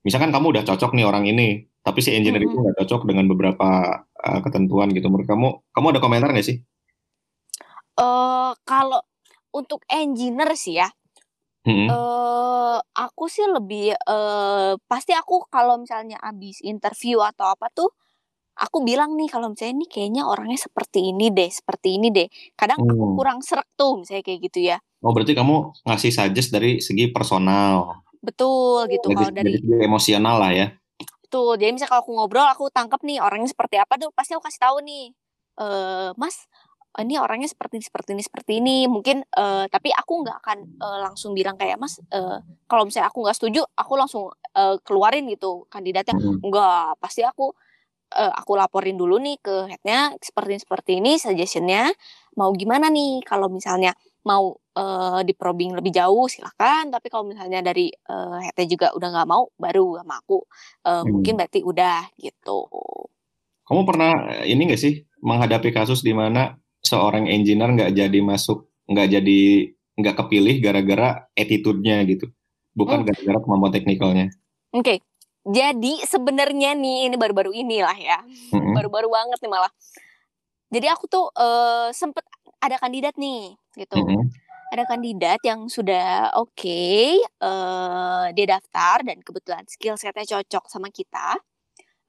[0.04, 2.60] misalkan kamu udah cocok nih orang ini, tapi si engineer mm -hmm.
[2.60, 3.70] itu nggak cocok dengan beberapa
[4.04, 5.08] uh, ketentuan gitu.
[5.08, 6.60] Menurut kamu, kamu ada komentar nggak sih?
[7.96, 9.00] Uh, kalau
[9.56, 10.92] untuk engineer sih ya,
[11.64, 11.88] Hmm.
[11.88, 17.88] Uh, aku sih lebih uh, pasti aku kalau misalnya abis interview atau apa tuh
[18.60, 22.28] aku bilang nih kalau misalnya ini kayaknya orangnya seperti ini deh, seperti ini deh.
[22.54, 22.92] Kadang hmm.
[22.92, 24.78] aku kurang serak tuh misalnya kayak gitu ya.
[25.04, 28.04] Oh, berarti kamu ngasih suggest dari segi personal.
[28.24, 30.68] betul gitu kalau dari jadi segi emosional lah ya.
[31.20, 34.48] betul jadi misalnya kalau aku ngobrol aku tangkap nih orangnya seperti apa tuh pasti aku
[34.48, 35.12] kasih tahu nih
[35.60, 36.48] eh mas
[37.02, 38.78] ini orangnya seperti ini seperti ini seperti ini.
[38.86, 42.38] Mungkin eh, tapi aku nggak akan eh, langsung bilang kayak mas eh,
[42.70, 46.14] kalau misalnya aku nggak setuju aku langsung eh, keluarin gitu kandidatnya.
[46.14, 46.46] Mm-mm.
[46.46, 47.50] Enggak, pasti aku
[48.14, 51.90] eh, aku laporin dulu nih ke headnya seperti seperti ini suggestionnya
[52.38, 53.26] mau gimana nih?
[53.26, 53.98] Kalau misalnya
[54.30, 59.10] mau eh, di probing lebih jauh silahkan tapi kalau misalnya dari eh, headnya juga udah
[59.18, 60.46] nggak mau baru sama aku
[60.86, 61.10] eh, Hmm.
[61.10, 62.70] mungkin berarti udah gitu.
[63.64, 66.54] Kamu pernah ini nggak sih menghadapi kasus di mana
[66.84, 69.40] seorang engineer nggak jadi masuk, nggak jadi
[69.96, 72.28] nggak kepilih gara-gara attitude-nya gitu,
[72.76, 73.08] bukan Hmm.
[73.08, 74.28] gara-gara kemampuan teknikalnya.
[74.72, 75.00] oke.
[75.44, 78.24] Jadi sebenarnya nih ini baru-baru inilah ya.
[78.52, 79.68] Baru-baru banget nih malah.
[80.72, 82.24] Jadi aku tuh eh, sempet
[82.58, 84.00] ada kandidat nih gitu.
[84.00, 84.32] Mm-mm.
[84.74, 86.82] ada kandidat yang sudah oke
[87.22, 91.38] eh dia daftar dan kebetulan skill setnya cocok sama kita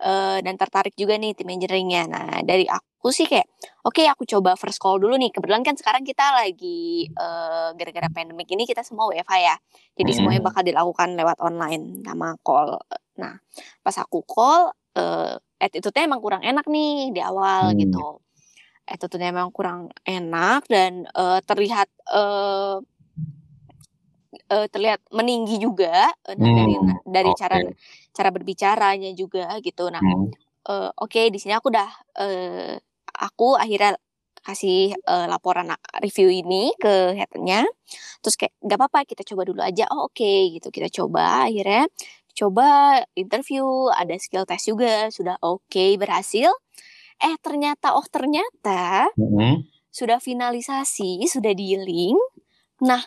[0.04, 2.04] eh dan tertarik juga nih tim engineeringnya.
[2.12, 3.48] Nah dari aku sih kayak
[3.88, 5.32] oke aku coba first call dulu nih.
[5.32, 9.56] Kebetulan kan sekarang kita lagi eh gara-gara pandemic ini kita semua WFH ya.
[9.96, 10.18] Jadi Hmm.
[10.20, 12.76] semuanya bakal dilakukan lewat online sama call.
[13.16, 13.40] Nah
[13.80, 17.80] pas aku call eh attitude-nya emang kurang enak nih di awal Hmm.
[17.80, 18.20] gitu.
[18.84, 22.76] Attitude-nya emang kurang enak dan eh, terlihat eh
[24.50, 27.38] eh, terlihat meninggi juga eh, nah, dari Hmm, dari oke.
[27.40, 27.56] cara
[28.14, 30.28] cara berbicaranya juga gitu nah Hmm.
[30.68, 32.74] eh, oke di sini aku udah eh,
[33.20, 33.96] aku akhirnya
[34.44, 37.64] kasih eh, laporan a- review ini ke headnya
[38.20, 41.88] terus kayak gak apa-apa kita coba dulu aja oh oke gitu kita coba akhirnya
[42.34, 42.66] coba
[43.16, 46.50] interview ada skill test juga sudah oke berhasil
[47.22, 49.64] eh ternyata oh ternyata Mm-mm.
[49.88, 52.18] sudah finalisasi sudah dealing
[52.82, 53.00] nah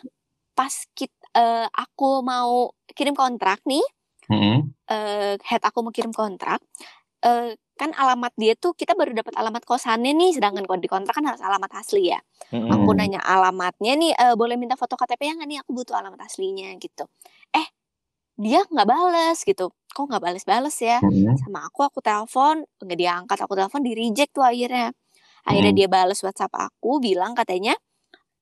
[0.56, 3.84] pas kit eh, aku mau kirim kontrak nih.
[4.28, 4.72] Mm-mm.
[4.88, 6.60] eh, head aku mau kirim kontrak.
[7.24, 11.14] Eh, kan alamat dia tuh kita baru dapat alamat kosannya nih sedangkan kalau di kontrak
[11.14, 12.20] kan harus alamat asli ya.
[12.50, 12.68] Mm-mm.
[12.68, 15.58] aku nanya alamatnya nih eh, boleh minta foto KTP yang nggak nih?
[15.64, 17.06] Aku butuh alamat aslinya gitu.
[17.54, 17.66] Eh
[18.38, 19.70] dia nggak bales gitu.
[19.88, 20.98] Kok nggak bales-bales ya?
[21.00, 21.34] Mm-mm.
[21.40, 23.38] sama aku aku telepon nggak diangkat.
[23.46, 24.92] Aku telepon di reject tuh akhirnya.
[25.48, 25.80] Akhirnya Hmm.
[25.80, 27.72] dia bales WhatsApp aku bilang katanya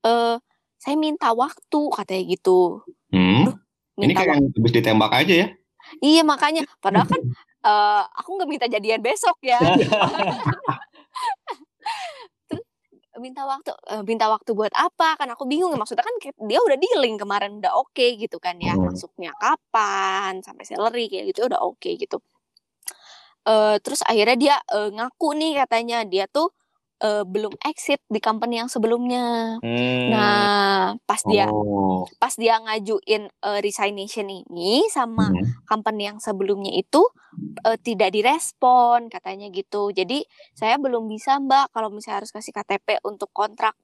[0.03, 0.37] eh
[0.77, 3.55] saya minta waktu katanya gitu Hmm.
[3.97, 5.49] Ini minta kayak yang habis ditembak aja ya.
[6.03, 7.23] Iya makanya, padahal kan
[7.71, 9.57] eh, aku nggak minta jadian besok ya.
[13.17, 15.17] Minta waktu, eh, minta waktu buat apa?
[15.17, 18.77] Kan aku bingung ya maksudnya kan dia udah dealing kemarin udah oke gitu kan ya,
[18.77, 18.93] Hmm.
[18.93, 22.21] masuknya kapan, sampai salary kayak gitu udah oke gitu.
[23.49, 26.53] Eh, terus akhirnya dia eh, ngaku nih katanya dia tuh
[27.03, 29.59] eh, belum exit di company yang sebelumnya.
[29.61, 30.07] Hmm.
[30.13, 32.07] Nah, pas dia Oh.
[32.21, 35.45] pas dia ngajuin eh, resignation ini sama Hmm.
[35.69, 37.03] company yang sebelumnya itu
[37.67, 39.91] eh, tidak direspon katanya gitu.
[39.93, 40.23] Jadi
[40.55, 43.75] saya belum bisa Mbak kalau misalnya harus kasih KTP untuk kontrak.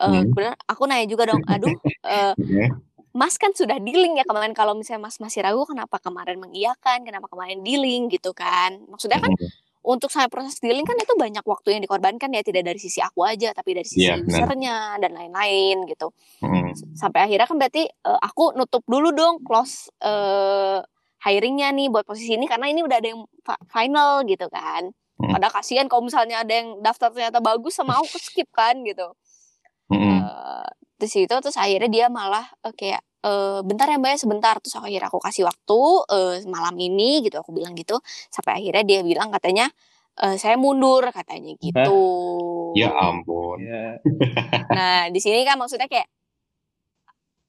[0.00, 0.28] Eh, Hmm.
[0.32, 1.72] kemudian aku nanya juga dong, aduh,
[2.36, 2.64] Oke.
[3.10, 7.26] Mas kan sudah dealing ya kemarin kalau misalnya Mas masih ragu kenapa kemarin mengiyakan, kenapa
[7.26, 8.78] kemarin dealing gitu kan?
[8.86, 9.50] Maksudnya kan Hmm.
[9.80, 13.24] Untuk saya proses dealing kan itu banyak waktu yang dikorbankan ya tidak dari sisi aku
[13.24, 14.44] aja tapi dari sisi Iya, benar.
[14.44, 16.12] usernya dan lain-lain gitu
[16.44, 16.72] Hmm.
[16.94, 20.80] sampai akhirnya kan berarti eh, aku nutup dulu dong close eh,
[21.20, 23.20] hiringnya nih buat posisi ini karena ini udah ada yang
[23.68, 24.88] final gitu kan.
[25.20, 25.36] Hmm.
[25.36, 29.04] Padahal kasihan kalau misalnya ada yang daftar ternyata bagus sama aku skip kan gitu.
[29.92, 30.24] Hmm.
[30.24, 34.54] Eh, terus itu terus akhirnya dia malah eh, kayak eh, bentar ya mbak ya sebentar
[34.60, 35.80] terus akhirnya aku kasih waktu
[36.14, 38.00] eh, malam ini gitu aku bilang gitu
[38.32, 39.68] sampai akhirnya dia bilang katanya
[40.20, 41.98] eh, saya mundur katanya gitu.
[42.76, 43.58] Ya ampun.
[43.64, 43.98] Ya.
[44.76, 46.06] Nah, di sini kan maksudnya kayak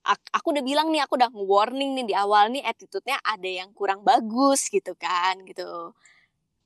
[0.02, 3.70] ak- aku udah bilang nih, aku udah warning nih di awal nih attitude-nya ada yang
[3.78, 5.94] kurang bagus gitu kan gitu.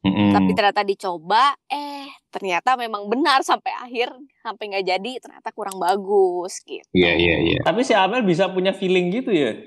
[0.05, 0.31] Hmm.
[0.37, 4.13] Tapi ternyata dicoba, eh ternyata memang benar sampai akhir
[4.45, 6.85] sampai nggak jadi ternyata kurang bagus gitu.
[6.93, 7.57] Iya iya iya.
[7.65, 9.57] Tapi si Amel bisa punya feeling gitu ya?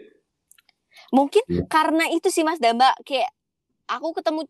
[1.11, 1.65] Mungkin Iya.
[1.67, 3.33] karena itu sih Mas Damba kayak
[3.89, 4.47] aku ketemu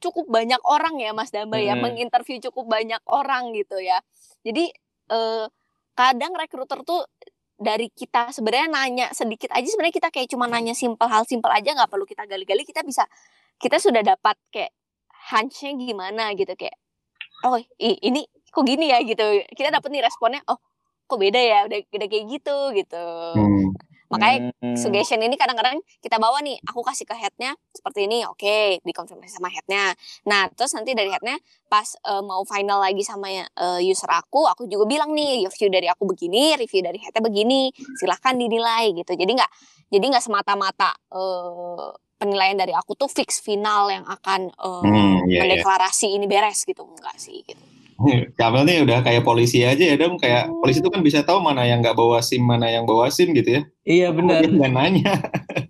[0.00, 1.84] cukup banyak orang ya Mas Damba ya Hmm.
[1.84, 4.00] menginterview cukup banyak orang gitu ya.
[4.40, 4.72] Jadi
[5.10, 5.46] eh,
[5.92, 7.02] kadang rekruter tuh
[7.60, 11.76] dari kita sebenarnya nanya sedikit aja sebenarnya kita kayak cuma nanya simpel hal simpel aja
[11.76, 13.04] nggak perlu kita gali-gali kita bisa
[13.60, 14.72] kita sudah dapat kayak
[15.30, 16.76] hunch-nya gimana gitu kayak
[17.46, 20.58] oh ini kok gini ya gitu kita dapat nih responnya oh
[21.06, 23.04] kok beda ya udah udah kayak gitu gitu
[23.38, 23.70] Hmm.
[24.10, 24.74] Makanya Hmm.
[24.74, 29.46] suggestion ini kadang-kadang kita bawa nih, aku kasih ke headnya seperti ini, oke, dikonfirmasi sama
[29.46, 29.94] headnya.
[30.26, 31.38] Nah, terus nanti dari headnya
[31.70, 33.46] pas eh, mau final lagi sama eh,
[33.86, 37.70] user aku, aku juga bilang nih review dari aku begini, review dari headnya begini,
[38.02, 39.14] silahkan dinilai gitu.
[39.14, 39.50] Jadi nggak,
[39.94, 41.90] jadi nggak semata-mata eh,
[42.20, 45.38] penilaian dari aku tuh fix final yang akan eh, Hmm, iya, iya.
[45.40, 47.64] mendeklarasi ini beres gitu, enggak sih gitu.
[48.38, 50.60] Kamel nih udah kayak polisi aja ya dong kayak Hmm.
[50.60, 53.60] polisi itu kan bisa tahu mana yang nggak bawa SIM mana yang bawa SIM gitu
[53.60, 53.62] ya.
[53.84, 54.44] Iya benar.
[54.44, 55.12] Nggak nanya.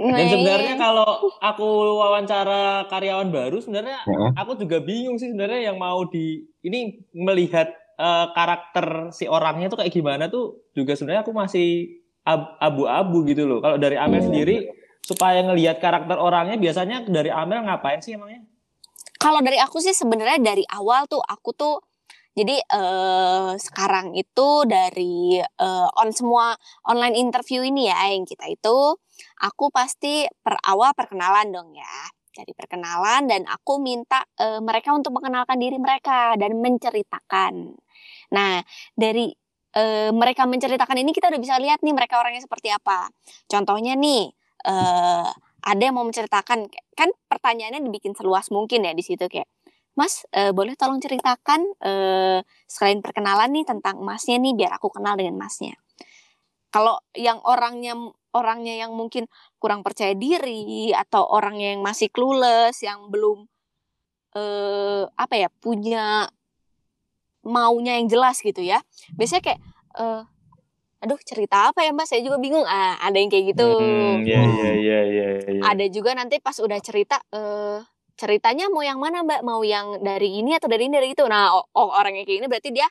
[0.00, 1.68] Dan Nah, sebenarnya kalau aku
[2.00, 4.30] wawancara karyawan baru sebenarnya Heeh.
[4.32, 9.84] aku juga bingung sih sebenarnya yang mau di ini melihat eh, karakter si orangnya tuh
[9.84, 13.60] kayak gimana tuh juga sebenarnya aku masih ab- abu-abu gitu loh.
[13.60, 14.28] Kalau dari Amel Hmm.
[14.32, 14.56] sendiri
[15.10, 18.46] supaya ngelihat karakter orangnya biasanya dari Amel ngapain sih emangnya?
[19.18, 21.82] Kalau dari aku sih sebenarnya dari awal tuh aku tuh
[22.30, 26.54] jadi eh sekarang itu dari eh, on semua
[26.86, 28.94] online interview ini ya yang kita itu
[29.42, 31.96] aku pasti per awal perkenalan dong ya.
[32.30, 37.74] Jadi perkenalan dan aku minta eh, mereka untuk mengenalkan diri mereka dan menceritakan.
[38.30, 38.62] Nah,
[38.94, 39.34] dari
[39.74, 43.10] eh, mereka menceritakan ini kita udah bisa lihat nih mereka orangnya seperti apa.
[43.50, 44.30] Contohnya nih
[44.64, 49.48] eh ada yang mau menceritakan kan pertanyaannya dibikin seluas mungkin ya di situ kayak
[49.98, 55.18] Mas, eh, boleh tolong ceritakan eh, sekalian perkenalan nih tentang masnya nih biar aku kenal
[55.18, 55.76] dengan masnya.
[56.70, 57.98] Kalau yang orangnya
[58.30, 59.26] orangnya yang mungkin
[59.58, 63.44] kurang percaya diri atau orangnya yang masih clueless, yang belum
[65.18, 66.30] apa ya punya
[67.42, 68.78] maunya yang jelas gitu ya.
[69.18, 69.60] Biasanya kayak
[71.00, 72.06] aduh cerita apa ya Mbak?
[72.06, 72.64] Saya juga bingung.
[72.68, 73.64] Ah, ada yang kayak gitu.
[73.66, 75.26] Hmm, iya iya iya iya.
[75.48, 75.62] iya.
[75.64, 77.80] Ada juga nanti pas udah cerita eh
[78.20, 79.40] ceritanya mau yang mana Mbak?
[79.40, 81.24] Mau yang dari ini atau dari ini dari itu?
[81.24, 82.84] Nah, oh, oh, orang yang kayak ini berarti dia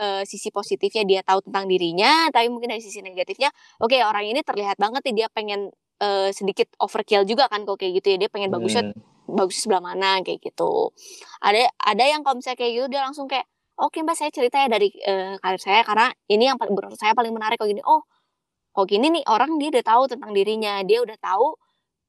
[0.00, 3.52] eh, sisi positifnya dia tahu tentang dirinya, tapi mungkin dari sisi negatifnya,
[3.84, 5.68] oke orang ini terlihat banget nih dia pengen
[6.00, 8.16] eh, sedikit overkill juga kan kalau kayak gitu ya.
[8.24, 9.36] Dia pengen bagusnya Hmm.
[9.36, 10.96] bagus sebelah mana kayak gitu.
[11.44, 13.44] Ada ada yang kalau misalnya kayak gitu dia langsung kayak
[13.80, 17.16] oke mbak saya cerita ya dari eh, karir saya karena ini yang paling menurut saya
[17.16, 17.80] paling menarik kok gini.
[17.84, 18.04] Oh
[18.70, 21.56] kok gini nih orang dia udah tahu tentang dirinya dia udah tahu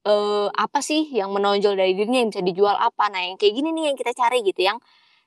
[0.05, 3.09] eh, apa sih yang menonjol dari dirinya yang bisa dijual apa.
[3.09, 4.77] Nah yang kayak gini nih yang kita cari gitu yang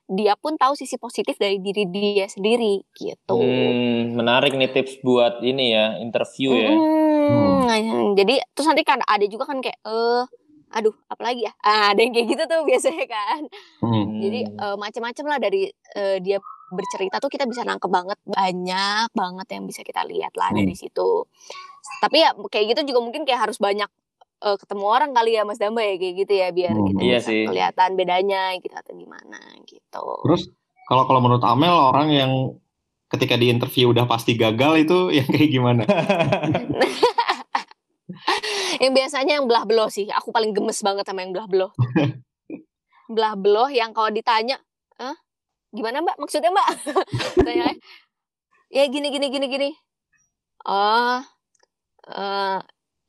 [0.05, 3.41] dia pun tahu sisi positif dari diri dia sendiri gitu.
[3.41, 6.69] Hmm, menarik nih tips buat ini ya interview ya.
[6.69, 10.23] Hmm, nah, Jadi terus nanti kan ada juga kan kayak eh
[10.75, 13.41] aduh apalagi ya ah, ada yang kayak gitu tuh biasanya kan
[13.79, 14.19] Hmm.
[14.19, 15.61] jadi eh, macam-macam lah dari
[15.95, 20.49] eh, dia bercerita tuh kita bisa nangkep banget banyak banget yang bisa kita lihat lah
[20.49, 20.59] Hmm.
[20.59, 21.23] dari situ
[21.97, 23.87] tapi ya kayak gitu juga mungkin kayak harus banyak
[24.37, 26.87] eh, ketemu orang kali ya Mas Damba ya kayak gitu ya biar Hmm.
[26.87, 27.43] kita Iya bisa sih.
[27.45, 30.51] kelihatan bedanya gitu atau gimana gitu Terus
[30.85, 32.31] kalau kalau menurut Amel orang yang
[33.07, 35.83] ketika di interview udah pasti gagal itu yang kayak gimana?
[38.83, 40.09] yang biasanya yang belah beloh sih.
[40.09, 41.71] Aku paling gemes banget sama yang belah beloh.
[43.05, 44.57] Belah beloh yang kalau ditanya
[44.97, 45.13] Hah?
[45.69, 46.17] gimana mbak?
[46.17, 46.67] Maksudnya mbak?
[47.45, 47.69] Tanya,
[48.73, 49.69] ya gini gini gini gini.
[50.65, 51.21] Oh
[52.09, 52.57] eh,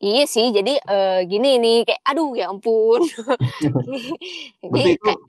[0.05, 0.53] iya sih.
[0.53, 1.89] Jadi eh, gini nih.
[1.89, 3.09] Kayak aduh ya ampun.
[4.69, 5.21] Berarti itu kayak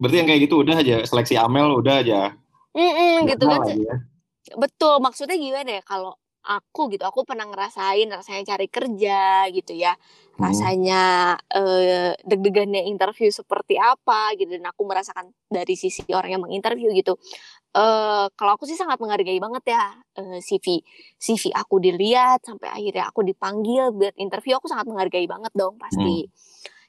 [0.00, 0.96] berarti yang kayak gitu udah aja.
[1.08, 2.20] Seleksi Amel udah aja.
[2.76, 3.96] "Mm-mm," gitu gagal kan ya.
[4.56, 5.82] Betul, maksudnya gimana ya?
[5.84, 9.92] Kalau aku gitu, aku pernah ngerasain rasanya cari kerja gitu ya.
[9.92, 10.48] Hmm.
[10.48, 11.02] Rasanya
[11.52, 17.20] eh, deg-degannya interview seperti apa gitu dan aku merasakan dari sisi orang yang menginterview gitu.
[17.70, 19.84] Eh kalau aku sih sangat menghargai banget ya
[20.18, 20.82] eh, CV
[21.20, 26.26] CV aku dilihat sampai akhirnya aku dipanggil buat interview aku sangat menghargai banget dong pasti.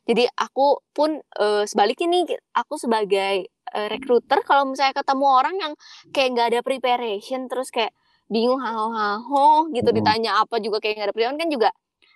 [0.08, 2.24] Jadi aku pun eh, sebaliknya nih
[2.58, 5.74] aku sebagai eh, recruiter kalau misalnya ketemu orang yang
[6.10, 7.94] kayak nggak ada preparation terus kayak
[8.32, 9.98] bingung haho haho gitu Hmm.
[10.00, 11.70] ditanya apa juga kayak nggak ada preparation kan juga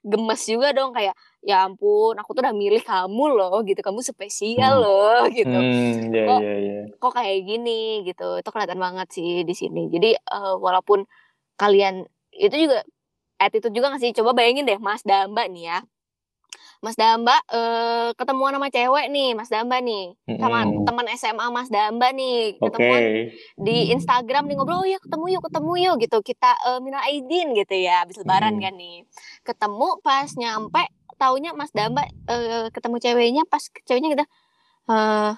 [0.05, 3.81] gemes juga dong kayak ya ampun aku tuh udah milih kamu loh gitu.
[3.81, 4.83] Kamu spesial Hmm.
[4.85, 5.51] loh gitu.
[5.51, 6.81] Hmm, iya Kok- iya iya.
[6.95, 8.39] kok kayak gini gitu.
[8.39, 9.89] Itu kelihatan banget sih di sini.
[9.89, 11.03] Jadi eh, walaupun
[11.55, 12.85] kalian itu juga
[13.37, 14.11] attitude juga nggak sih?
[14.15, 15.79] Coba bayangin deh Mas Damba nih ya
[16.85, 20.85] Mas Damba eh, ketemuan sama cewek nih Mas Damba nih sama Mm-mm.
[20.85, 23.01] teman SMA Mas Damba nih ketemuan
[23.57, 27.51] di Instagram nih ngobrol oh ya ketemu yuk ketemu yuk gitu kita eh, minal aidin
[27.51, 28.61] gitu ya habis lebaran Hmm.
[28.61, 28.97] kan nih
[29.41, 30.83] ketemu pas nyampe
[31.15, 34.25] taunya Mas Damba eh, ketemu ceweknya pas ceweknya kita
[34.85, 35.31] eh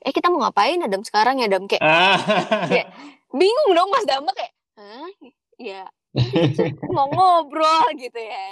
[0.00, 2.20] eh kita mau ngapain Adam sekarang ya Adam kayak Ah.
[2.68, 2.84] Iya.
[3.30, 5.08] bingung dong Mas Damba kayak Hah?
[5.56, 5.82] ya
[6.94, 8.46] mau ngobrol gitu ya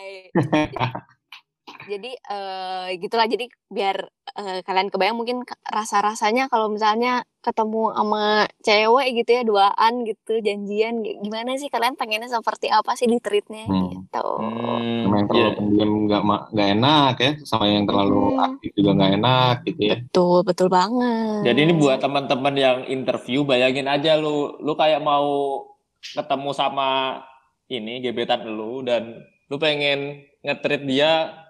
[1.86, 8.50] jadi uh, gitulah jadi biar uh, kalian kebayang mungkin rasa rasanya kalau misalnya ketemu sama
[8.66, 13.70] cewek gitu ya duaan gitu janjian gimana sih kalian pengennya seperti apa sih di treatnya
[13.70, 13.86] hmm.
[13.94, 15.54] gitu hmm, sama yang terlalu yeah.
[15.54, 18.46] pendiam nggak nggak enak ya sama yang terlalu hmm.
[18.50, 23.46] aktif juga nggak enak gitu ya betul betul banget jadi ini buat teman-teman yang interview
[23.46, 25.62] bayangin aja lu lu kayak mau
[26.02, 27.22] ketemu sama
[27.70, 31.45] ini gebetan lu dan lu pengen ngetrit dia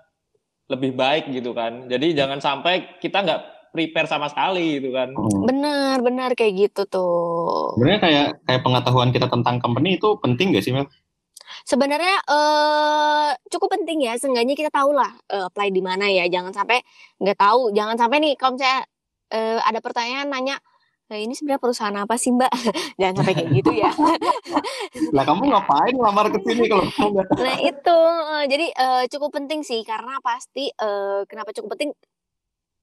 [0.67, 1.87] lebih baik gitu kan.
[1.87, 3.41] Jadi jangan sampai kita nggak
[3.77, 5.13] prepare sama sekali gitu kan.
[5.13, 5.45] Hmm.
[5.45, 7.77] Benar, benar kayak gitu tuh.
[7.77, 10.89] Sebenarnya kayak kayak pengetahuan kita tentang company itu penting gak sih Mel?
[11.67, 16.27] Sebenarnya uh, cukup penting ya, seenggaknya kita tahu lah uh, apply di mana ya.
[16.31, 16.83] Jangan sampai
[17.19, 18.83] nggak tahu, jangan sampai nih kalau misalnya
[19.35, 20.57] uh, ada pertanyaan nanya
[21.07, 22.51] Nah ini sebenarnya perusahaan apa sih Mbak?
[23.01, 23.91] Jangan sampai kayak gitu ya.
[25.17, 27.99] Lah kamu ngapain lamar ke sini kalau kamu Nah itu,
[28.51, 31.95] jadi uh, cukup penting sih karena pasti uh, kenapa cukup penting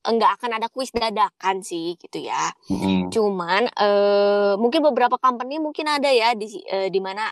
[0.03, 2.51] enggak akan ada kuis dadakan sih gitu ya.
[2.71, 3.11] Hmm.
[3.11, 7.27] Cuman uh, mungkin beberapa company mungkin ada ya di uh, di mana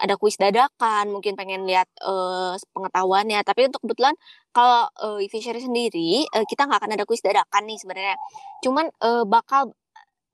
[0.00, 3.44] ada kuis dadakan, mungkin pengen lihat uh, pengetahuannya.
[3.44, 4.16] Tapi untuk kebetulan
[4.56, 8.16] kalau uh, Fishery sendiri uh, kita nggak akan ada kuis dadakan nih sebenarnya.
[8.64, 9.76] Cuman uh, bakal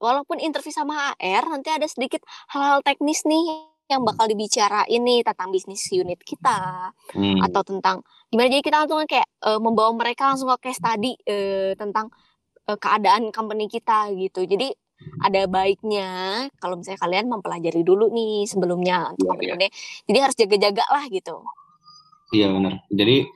[0.01, 5.55] walaupun interview sama HR nanti ada sedikit hal-hal teknis nih yang bakal dibicarain nih tentang
[5.55, 7.39] bisnis unit kita hmm.
[7.47, 8.51] atau tentang gimana.
[8.51, 12.11] Jadi kita langsung kayak uh, membawa mereka langsung ke case study uh, tentang
[12.67, 14.43] uh, keadaan company kita gitu.
[14.43, 14.75] Jadi
[15.23, 16.09] ada baiknya
[16.59, 19.69] kalau misalnya kalian mempelajari dulu nih sebelumnya untuk ya, ya.
[20.09, 21.45] jadi harus jaga-jaga lah gitu.
[22.35, 22.83] Iya benar.
[22.91, 23.29] Jadi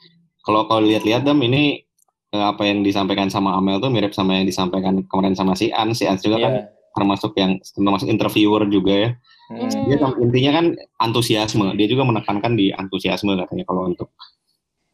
[0.43, 1.85] kalau kalau lihat-lihat dam ini
[2.31, 5.91] apa yang disampaikan sama Amel tuh mirip sama yang disampaikan kemarin sama si An.
[5.95, 6.45] Si An juga yeah.
[6.47, 6.55] kan
[6.95, 9.11] termasuk yang termasuk interviewer juga ya.
[9.51, 9.67] Hmm.
[9.91, 10.67] Dia intinya kan
[11.03, 11.75] antusiasme.
[11.75, 14.15] Dia juga menekankan di antusiasme katanya kalau untuk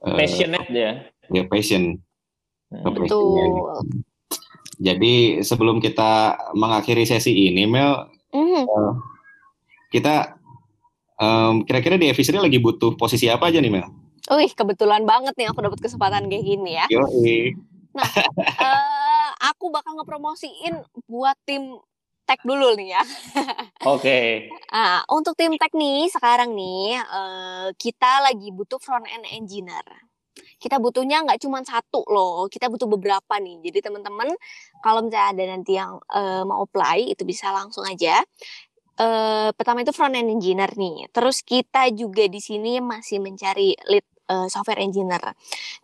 [0.00, 1.12] uh, passionate dia.
[1.28, 2.00] Ya passion.
[2.72, 2.82] Hmm.
[2.88, 3.04] Betul.
[3.04, 3.60] Gitu.
[4.76, 7.96] Jadi sebelum kita mengakhiri sesi ini, Mel,
[8.28, 8.64] mm.
[8.68, 8.92] uh,
[9.88, 10.36] kita
[11.16, 13.88] um, kira-kira di Evisri lagi butuh posisi apa aja nih, Mel?
[14.26, 16.86] Wih, kebetulan banget nih aku dapat kesempatan kayak gini ya.
[16.90, 17.54] Yoi.
[17.94, 18.10] Nah,
[18.58, 21.78] uh, aku bakal ngepromosiin buat tim
[22.26, 23.02] tech dulu nih ya.
[23.86, 24.02] Oke.
[24.02, 24.28] Okay.
[24.76, 29.86] Nah, untuk tim tech nih sekarang nih uh, kita lagi butuh front end engineer.
[30.60, 33.62] Kita butuhnya nggak cuma satu loh, kita butuh beberapa nih.
[33.64, 34.36] Jadi teman-teman
[34.84, 38.20] kalau misalnya ada nanti yang uh, mau apply itu bisa langsung aja
[39.00, 41.08] uh, pertama itu front end engineer nih.
[41.12, 45.22] Terus kita juga di sini masih mencari lead uh, software engineer.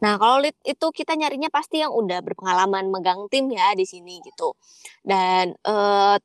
[0.03, 4.19] Nah, kalau lead itu kita nyarinya pasti yang udah berpengalaman megang tim ya di sini
[4.23, 4.55] gitu.
[5.03, 6.19] Dan uh,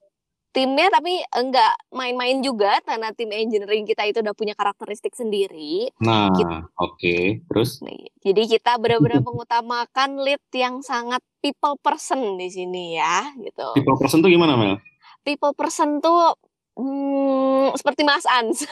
[0.57, 5.93] timnya tapi enggak main-main juga karena tim engineering kita itu udah punya karakteristik sendiri.
[6.01, 6.97] Nah, oke.
[6.97, 7.45] Okay.
[7.45, 7.85] Terus?
[7.85, 13.77] Nih, jadi kita benar-benar mengutamakan lead yang sangat people person di sini ya, gitu.
[13.77, 14.81] People person tuh gimana, Mel?
[15.21, 16.33] People person tuh
[16.73, 18.65] hmm, seperti Mas Ans.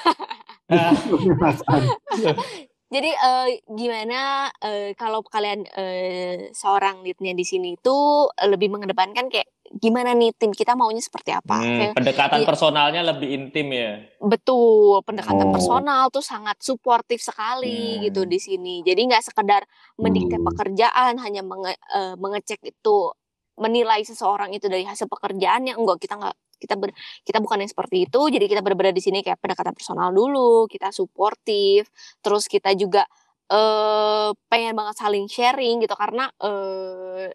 [1.42, 1.90] Mas Ans.
[2.86, 7.98] Jadi uh, gimana uh, kalau kalian uh, seorang leadnya di sini itu
[8.46, 9.50] lebih mengedepankan kayak
[9.82, 11.58] gimana nih tim kita maunya seperti apa?
[11.58, 14.06] Hmm, kayak, pendekatan ya, personalnya lebih intim ya.
[14.22, 15.54] Betul, pendekatan oh.
[15.58, 18.02] personal tuh sangat suportif sekali hmm.
[18.10, 18.76] gitu di sini.
[18.86, 19.66] Jadi nggak sekedar
[19.98, 20.46] mendikte hmm.
[20.46, 23.12] pekerjaan, hanya menge, uh, mengecek itu
[23.56, 26.90] menilai seseorang itu dari hasil pekerjaannya enggak kita nggak kita ber,
[27.22, 30.90] kita bukan yang seperti itu jadi kita benar-benar di sini kayak pendekatan personal dulu kita
[30.90, 31.88] suportif
[32.26, 33.06] terus kita juga
[33.54, 37.30] uh, pengen banget saling sharing gitu karena uh,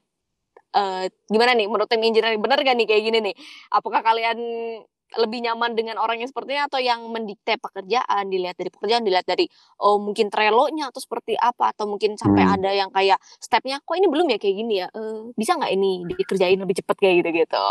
[0.75, 3.35] uh, gimana nih menurut tim engineering benar gak nih kayak gini nih?
[3.75, 4.39] Apakah kalian
[5.11, 9.27] lebih nyaman dengan orang yang seperti ini atau yang mendikte pekerjaan dilihat dari pekerjaan dilihat
[9.27, 9.43] dari
[9.83, 12.55] oh mungkin trelonya atau seperti apa atau mungkin sampai hmm.
[12.55, 14.87] ada yang kayak stepnya kok ini belum ya kayak gini ya?
[14.95, 17.65] Uh, bisa nggak ini dikerjain lebih cepat kayak gitu gitu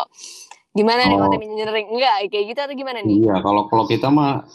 [0.73, 1.08] Gimana oh.
[1.10, 1.88] nih konten engineering?
[1.89, 3.15] Enggak, kayak gitu atau gimana nih?
[3.25, 4.45] Iya, kalau kalau kita mah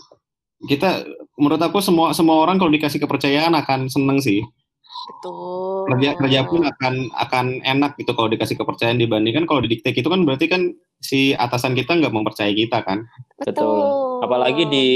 [0.65, 1.05] kita
[1.37, 4.41] menurut aku semua semua orang kalau dikasih kepercayaan akan seneng sih.
[5.05, 5.85] Betul.
[5.93, 10.25] Kerja kerja pun akan akan enak gitu kalau dikasih kepercayaan dibandingkan kalau didikte itu kan
[10.25, 10.73] berarti kan
[11.03, 13.05] si atasan kita nggak mempercayai kita kan.
[13.43, 14.25] Betul.
[14.25, 14.87] Apalagi di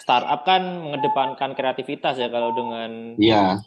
[0.00, 3.60] startup kan mengedepankan kreativitas ya kalau dengan Iya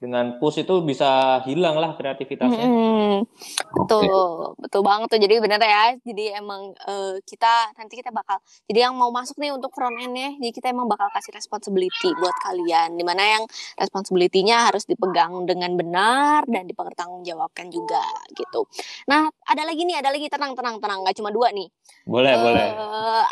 [0.00, 2.64] dengan push itu bisa hilang lah kreativitasnya.
[2.64, 3.28] Hmm,
[3.76, 4.64] betul, okay.
[4.64, 5.20] betul banget tuh.
[5.20, 5.92] Jadi benar ya.
[6.00, 8.40] Jadi emang uh, kita nanti kita bakal.
[8.64, 12.32] Jadi yang mau masuk nih untuk front endnya, jadi kita emang bakal kasih responsibility buat
[12.40, 12.96] kalian.
[12.96, 13.44] Di mana yang
[13.76, 18.00] responsibility-nya harus dipegang dengan benar dan dipertanggungjawabkan juga
[18.32, 18.64] gitu.
[19.04, 21.04] Nah ada lagi nih, ada lagi tenang, tenang, tenang.
[21.04, 21.68] Gak cuma dua nih.
[22.08, 22.66] Boleh, uh, boleh.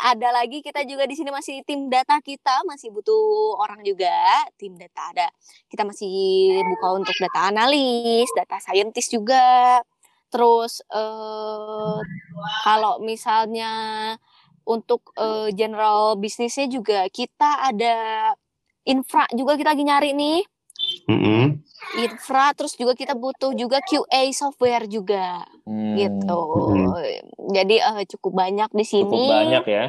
[0.05, 4.13] Ada lagi kita juga di sini masih tim data kita masih butuh orang juga
[4.53, 5.27] tim data ada.
[5.65, 9.79] Kita masih dibuka untuk data analis, data scientist juga.
[10.29, 11.97] Terus uh,
[12.67, 13.71] kalau misalnya
[14.69, 17.97] untuk uh, general bisnisnya juga kita ada
[18.85, 20.39] infra juga kita lagi nyari nih.
[21.09, 21.43] Mm-hmm.
[22.05, 25.95] Infra terus juga kita butuh juga QA software juga hmm.
[25.97, 26.41] gitu.
[26.77, 27.51] Mm-hmm.
[27.51, 29.09] Jadi uh, cukup banyak di sini.
[29.09, 29.85] Cukup banyak ya.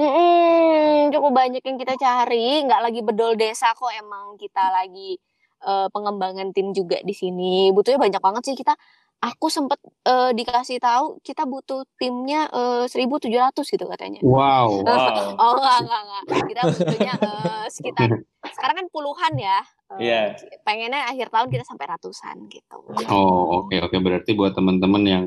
[0.00, 5.20] Hmm, cukup banyak yang kita cari, nggak lagi bedol desa kok emang kita lagi
[5.64, 7.70] uh, pengembangan tim juga di sini.
[7.70, 8.74] Butuhnya banyak banget sih kita
[9.20, 9.76] aku sempat
[10.08, 14.20] uh, dikasih tahu kita butuh timnya uh, 1.700 gitu katanya.
[14.24, 14.80] Wow.
[14.80, 15.36] wow.
[15.42, 16.22] oh enggak, enggak, enggak.
[16.48, 18.08] Kita butuhnya uh, sekitar
[18.56, 19.58] sekarang kan puluhan ya.
[20.00, 20.20] Iya.
[20.32, 20.60] Uh, yeah.
[20.64, 22.78] Pengennya akhir tahun kita sampai ratusan gitu.
[23.12, 24.00] Oh, oke okay, oke okay.
[24.00, 25.24] berarti buat teman-teman yang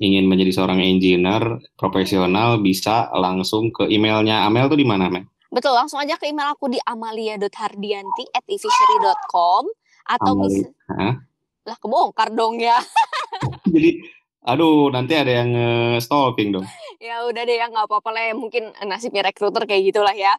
[0.00, 5.28] ingin menjadi seorang engineer profesional bisa langsung ke emailnya Amel tuh di mana, Mel?
[5.50, 9.66] Betul, langsung aja ke email aku di amalia.hardianti@efishery.com
[10.06, 10.70] atau Amalia.
[10.70, 11.26] bisa
[11.66, 12.78] lah kebongkar dong ya.
[13.74, 14.00] Jadi
[14.40, 16.64] Aduh, nanti ada yang uh, stalking dong.
[17.00, 20.32] ya udah deh ya nggak apa-apa lah ya mungkin nasibnya rekruter kayak gitulah ya.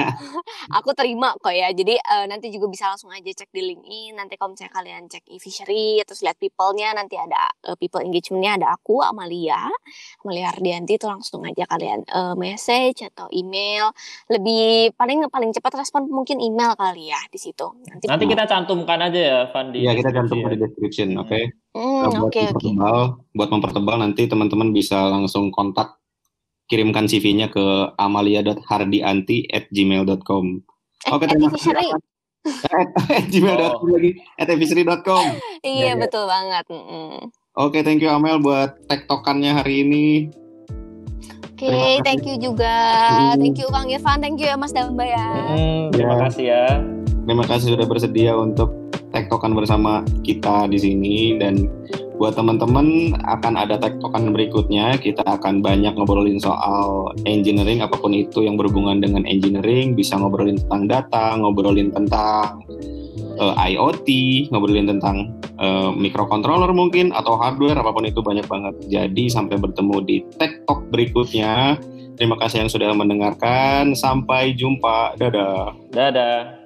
[0.80, 1.68] aku terima kok ya.
[1.76, 4.16] Jadi uh, nanti juga bisa langsung aja cek di LinkedIn.
[4.16, 8.72] Nanti kalau misalnya kalian cek e-fishery terus lihat people-nya nanti ada uh, people engagement-nya ada
[8.72, 9.68] aku Amalia,
[10.24, 13.92] Amalia Ardianti itu langsung aja kalian uh, message atau email.
[14.32, 17.76] Lebih paling paling cepat respon mungkin email kali ya di situ.
[17.92, 19.84] Nanti, nanti kita cantumkan aja ya Van di.
[19.84, 21.28] Iya, kita cantumkan di description, oke.
[21.28, 21.44] Okay?
[21.44, 22.70] Hmm, nah, oke oke.
[23.34, 25.98] Buat mempertebal nanti teman-teman bisa langsung kontak
[26.70, 30.44] kirimkan CV-nya ke amalia.hardianti@gmail.com.
[31.04, 31.76] Eh, oke, terima kasih.
[33.16, 33.88] at gmail.com oh.
[33.88, 34.56] lagi at iya
[35.64, 36.30] ya, betul ya.
[36.30, 37.32] banget mm.
[37.56, 40.06] oke okay, thank you Amel buat tektokannya hari ini
[41.54, 42.74] Oke, okay, thank you juga.
[43.38, 45.54] Thank you Kang Irfan, thank you ya Mas Damba ya.
[45.54, 46.20] Hmm, terima ya.
[46.26, 46.64] kasih ya.
[47.24, 48.74] Terima kasih sudah bersedia untuk
[49.14, 51.38] tektokan bersama kita di sini.
[51.38, 51.70] Dan
[52.18, 54.98] buat teman-teman akan ada tektokan berikutnya.
[54.98, 59.94] Kita akan banyak ngobrolin soal engineering apa pun itu yang berhubungan dengan engineering.
[59.94, 62.62] Bisa ngobrolin tentang data ngobrolin tentang
[63.38, 64.08] uh, eh, IoT
[64.50, 68.74] ngobrolin tentang uh, microcontroller mungkin atau hardware apa pun itu banyak banget.
[68.90, 71.78] Jadi sampai bertemu di tektok berikutnya.
[72.14, 73.90] Terima kasih yang sudah mendengarkan.
[73.98, 75.18] Sampai jumpa.
[75.18, 75.74] Dadah.
[75.90, 76.64] Dadah